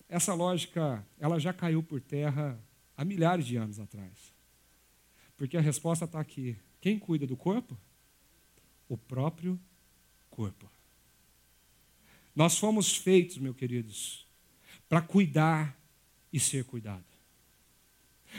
[0.09, 2.59] Essa lógica, ela já caiu por terra
[2.97, 4.33] há milhares de anos atrás.
[5.37, 6.57] Porque a resposta está aqui.
[6.81, 7.79] Quem cuida do corpo?
[8.89, 9.59] O próprio
[10.33, 10.69] corpo.
[12.35, 14.27] Nós fomos feitos, meus queridos,
[14.89, 15.79] para cuidar
[16.33, 17.05] e ser cuidado.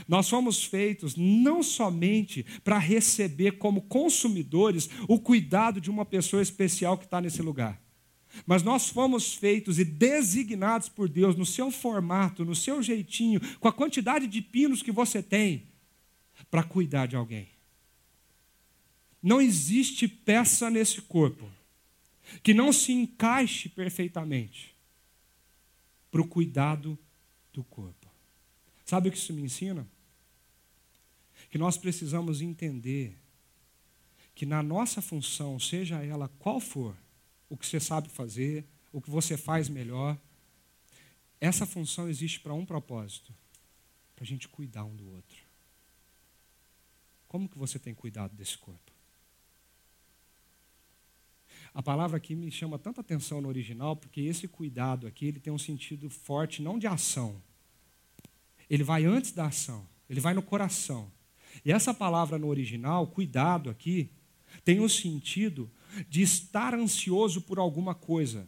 [0.07, 6.97] Nós fomos feitos não somente para receber como consumidores o cuidado de uma pessoa especial
[6.97, 7.79] que está nesse lugar,
[8.47, 13.67] mas nós fomos feitos e designados por Deus no seu formato, no seu jeitinho, com
[13.67, 15.67] a quantidade de pinos que você tem,
[16.49, 17.47] para cuidar de alguém.
[19.21, 21.47] Não existe peça nesse corpo
[22.41, 24.75] que não se encaixe perfeitamente
[26.11, 26.97] para o cuidado
[27.51, 28.07] do corpo.
[28.85, 29.87] Sabe o que isso me ensina?
[31.49, 33.17] Que nós precisamos entender
[34.35, 36.95] que na nossa função, seja ela qual for,
[37.49, 40.17] o que você sabe fazer, o que você faz melhor,
[41.39, 43.33] essa função existe para um propósito:
[44.15, 45.37] para a gente cuidar um do outro.
[47.27, 48.82] Como que você tem cuidado desse corpo?
[51.73, 55.51] A palavra aqui me chama tanta atenção no original, porque esse cuidado aqui ele tem
[55.51, 57.41] um sentido forte, não de ação.
[58.69, 61.11] Ele vai antes da ação, ele vai no coração.
[61.65, 64.09] E essa palavra no original, cuidado aqui,
[64.63, 65.69] tem o um sentido
[66.07, 68.47] de estar ansioso por alguma coisa,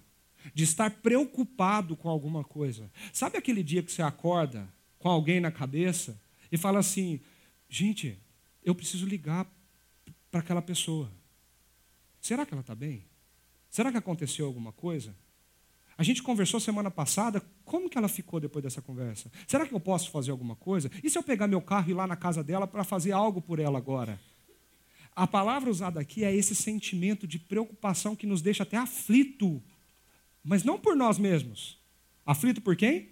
[0.54, 2.92] de estar preocupado com alguma coisa.
[3.12, 4.68] Sabe aquele dia que você acorda
[5.00, 6.20] com alguém na cabeça
[6.52, 7.20] e fala assim:
[7.68, 8.18] gente,
[8.64, 9.48] eu preciso ligar
[10.30, 11.12] para aquela pessoa.
[12.22, 13.04] Será que ela está bem?
[13.76, 15.14] Será que aconteceu alguma coisa?
[15.98, 19.30] A gente conversou semana passada, como que ela ficou depois dessa conversa?
[19.46, 20.90] Será que eu posso fazer alguma coisa?
[21.04, 23.42] E se eu pegar meu carro e ir lá na casa dela para fazer algo
[23.42, 24.18] por ela agora?
[25.14, 29.62] A palavra usada aqui é esse sentimento de preocupação que nos deixa até aflito,
[30.42, 31.78] mas não por nós mesmos.
[32.26, 33.10] Aflito por quem?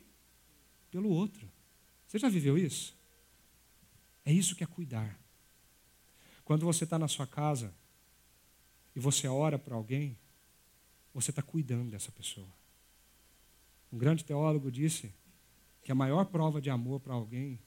[0.89, 1.45] Pelo outro.
[2.07, 2.97] Você já viveu isso?
[4.23, 5.19] É isso que é cuidar.
[6.45, 7.75] Quando você está na sua casa
[8.95, 10.17] e você ora para alguém,
[11.13, 12.47] você está cuidando dessa pessoa.
[13.91, 15.13] Um grande teólogo disse
[15.83, 17.59] que a maior prova de amor para alguém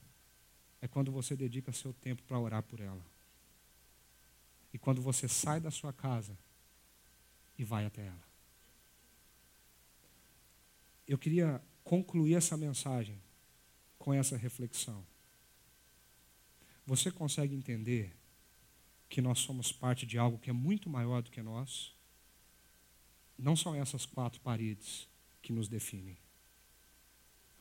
[0.81, 3.05] é quando você dedica seu tempo para orar por ela.
[4.73, 6.37] E quando você sai da sua casa
[7.59, 8.27] e vai até ela.
[11.07, 13.19] Eu queria concluir essa mensagem
[13.99, 15.05] com essa reflexão.
[16.85, 18.13] Você consegue entender
[19.09, 21.96] que nós somos parte de algo que é muito maior do que nós?
[23.39, 25.09] Não são essas quatro paredes
[25.43, 26.17] que nos definem.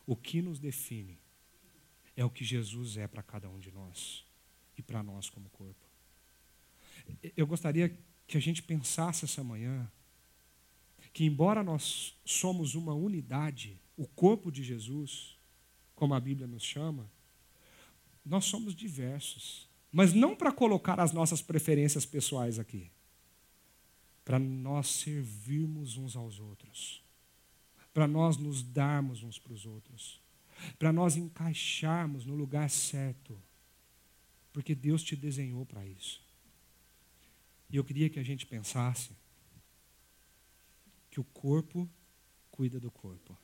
[0.05, 1.19] O que nos define
[2.15, 4.25] é o que Jesus é para cada um de nós
[4.77, 5.85] e para nós como corpo.
[7.35, 7.97] Eu gostaria
[8.27, 9.91] que a gente pensasse essa manhã
[11.13, 15.37] que, embora nós somos uma unidade, o corpo de Jesus,
[15.93, 17.09] como a Bíblia nos chama,
[18.25, 22.91] nós somos diversos, mas não para colocar as nossas preferências pessoais aqui
[24.25, 27.03] para nós servirmos uns aos outros,
[27.93, 30.19] para nós nos darmos uns para os outros,
[30.79, 33.39] para nós encaixarmos no lugar certo,
[34.51, 36.25] porque Deus te desenhou para isso.
[37.69, 39.11] E eu queria que a gente pensasse
[41.11, 41.87] que o corpo
[42.49, 43.37] cuida do corpo.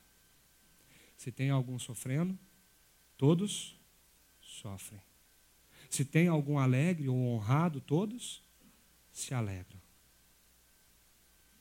[1.16, 2.36] Se tem algum sofrendo,
[3.16, 3.78] todos
[4.40, 5.00] sofrem.
[5.88, 8.42] Se tem algum alegre ou honrado, todos
[9.12, 9.81] se alegram.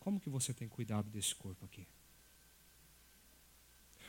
[0.01, 1.87] Como que você tem cuidado desse corpo aqui?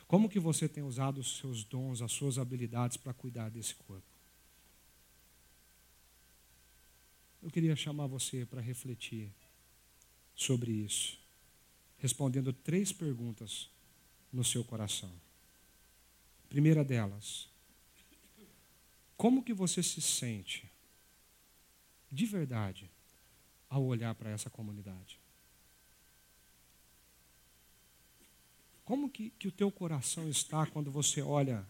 [0.08, 4.10] Como que você tem usado os seus dons, as suas habilidades para cuidar desse corpo?
[7.42, 9.30] Eu queria chamar você para refletir
[10.34, 11.18] sobre isso,
[11.98, 13.68] respondendo três perguntas
[14.32, 15.12] no seu coração.
[16.48, 17.50] Primeira delas,
[19.14, 20.70] como que você se sente
[22.10, 22.90] de verdade
[23.68, 25.21] ao olhar para essa comunidade?
[28.84, 31.66] Como que, que o teu coração está quando você olha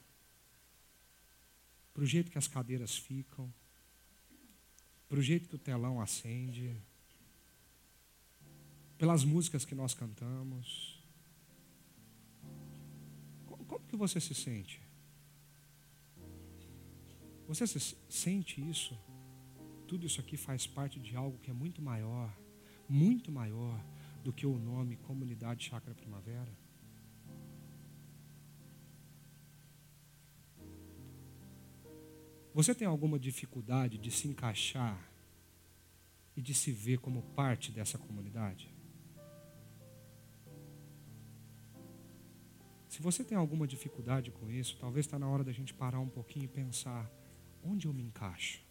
[1.92, 3.52] para o jeito que as cadeiras ficam,
[5.08, 6.74] para o jeito que o telão acende,
[8.96, 11.02] pelas músicas que nós cantamos?
[13.46, 14.80] Como, como que você se sente?
[17.46, 18.98] Você se sente isso?
[19.86, 22.34] Tudo isso aqui faz parte de algo que é muito maior,
[22.88, 23.78] muito maior
[24.24, 26.61] do que o nome Comunidade Chácara Primavera?
[32.54, 35.10] Você tem alguma dificuldade de se encaixar
[36.36, 38.72] e de se ver como parte dessa comunidade?
[42.88, 46.10] Se você tem alguma dificuldade com isso, talvez está na hora da gente parar um
[46.10, 47.10] pouquinho e pensar:
[47.64, 48.62] onde eu me encaixo?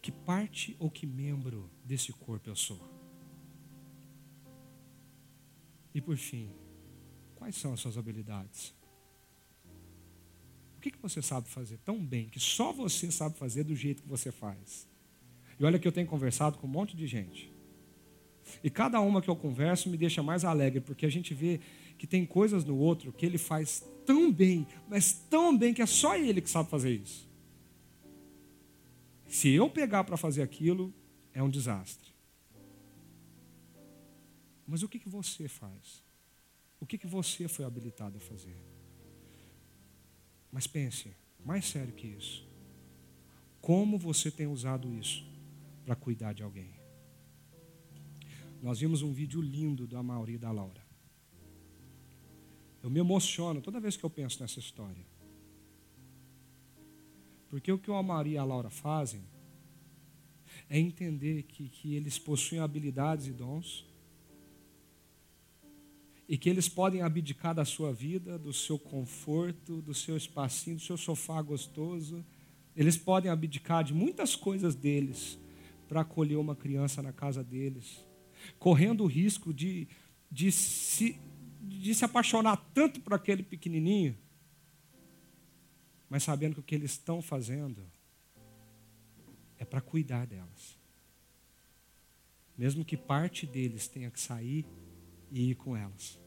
[0.00, 2.80] Que parte ou que membro desse corpo eu sou?
[5.92, 6.54] E por fim,
[7.34, 8.79] quais são as suas habilidades?
[10.80, 14.02] O que, que você sabe fazer tão bem que só você sabe fazer do jeito
[14.02, 14.88] que você faz?
[15.58, 17.52] E olha que eu tenho conversado com um monte de gente.
[18.64, 21.60] E cada uma que eu converso me deixa mais alegre, porque a gente vê
[21.98, 25.86] que tem coisas no outro que ele faz tão bem, mas tão bem que é
[25.86, 27.28] só ele que sabe fazer isso.
[29.26, 30.94] Se eu pegar para fazer aquilo,
[31.34, 32.08] é um desastre.
[34.66, 36.02] Mas o que, que você faz?
[36.80, 38.69] O que, que você foi habilitado a fazer?
[40.52, 42.46] Mas pense, mais sério que isso.
[43.60, 45.24] Como você tem usado isso
[45.84, 46.70] para cuidar de alguém?
[48.62, 50.82] Nós vimos um vídeo lindo do Amauri e da Laura.
[52.82, 55.04] Eu me emociono toda vez que eu penso nessa história.
[57.48, 59.22] Porque o que o Amauri e a Laura fazem
[60.68, 63.84] é entender que, que eles possuem habilidades e dons
[66.30, 70.82] e que eles podem abdicar da sua vida, do seu conforto, do seu espacinho, do
[70.82, 72.24] seu sofá gostoso.
[72.76, 75.36] Eles podem abdicar de muitas coisas deles
[75.88, 78.06] para acolher uma criança na casa deles,
[78.60, 79.88] correndo o risco de,
[80.30, 81.20] de, se,
[81.62, 84.16] de se apaixonar tanto por aquele pequenininho,
[86.08, 87.84] mas sabendo que o que eles estão fazendo
[89.58, 90.78] é para cuidar delas.
[92.56, 94.64] Mesmo que parte deles tenha que sair
[95.30, 96.18] e ir com elas.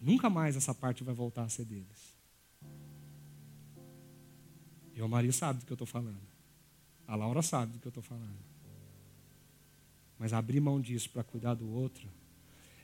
[0.00, 2.16] Nunca mais essa parte vai voltar a ser deles.
[4.94, 6.20] E o Maria sabe do que eu estou falando.
[7.06, 8.38] A Laura sabe do que eu estou falando.
[10.18, 12.08] Mas abrir mão disso para cuidar do outro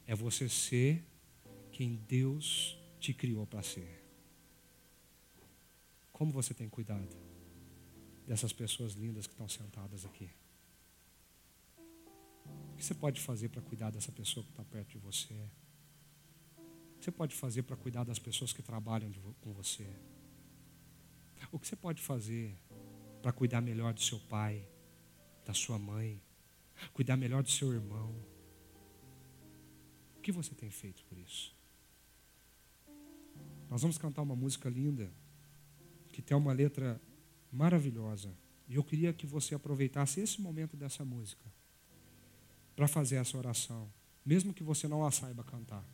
[0.06, 1.04] é você ser
[1.70, 4.02] quem Deus te criou para ser.
[6.12, 7.14] Como você tem cuidado
[8.26, 10.30] dessas pessoas lindas que estão sentadas aqui?
[12.72, 15.34] O que você pode fazer para cuidar dessa pessoa que está perto de você?
[16.58, 19.86] O que você pode fazer para cuidar das pessoas que trabalham com você?
[21.50, 22.54] O que você pode fazer
[23.22, 24.68] para cuidar melhor do seu pai,
[25.44, 26.22] da sua mãe,
[26.92, 28.14] cuidar melhor do seu irmão?
[30.16, 31.54] O que você tem feito por isso?
[33.70, 35.10] Nós vamos cantar uma música linda,
[36.10, 37.00] que tem uma letra
[37.50, 38.36] maravilhosa.
[38.68, 41.44] E eu queria que você aproveitasse esse momento dessa música
[42.76, 43.88] para fazer essa oração,
[44.24, 45.84] mesmo que você não a saiba cantar.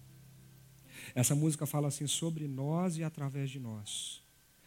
[1.15, 4.21] Essa música fala assim: sobre nós e através de nós.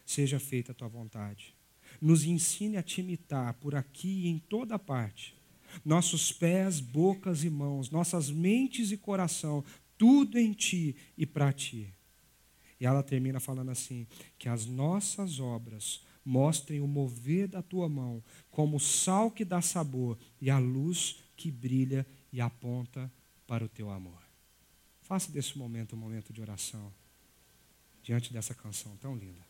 [0.04, 1.54] Seja feita a tua vontade.
[2.00, 5.36] Nos ensine a te imitar por aqui e em toda parte.
[5.84, 9.64] Nossos pés, bocas e mãos, nossas mentes e coração,
[9.98, 11.92] tudo em ti e para ti.
[12.78, 14.06] E ela termina falando assim:
[14.38, 19.62] que as nossas obras mostrem o mover da tua mão, como o sal que dá
[19.62, 23.10] sabor e a luz que brilha e aponta
[23.46, 24.20] para o teu amor.
[25.02, 26.92] Faça desse momento um momento de oração
[28.02, 29.46] diante dessa canção tão linda.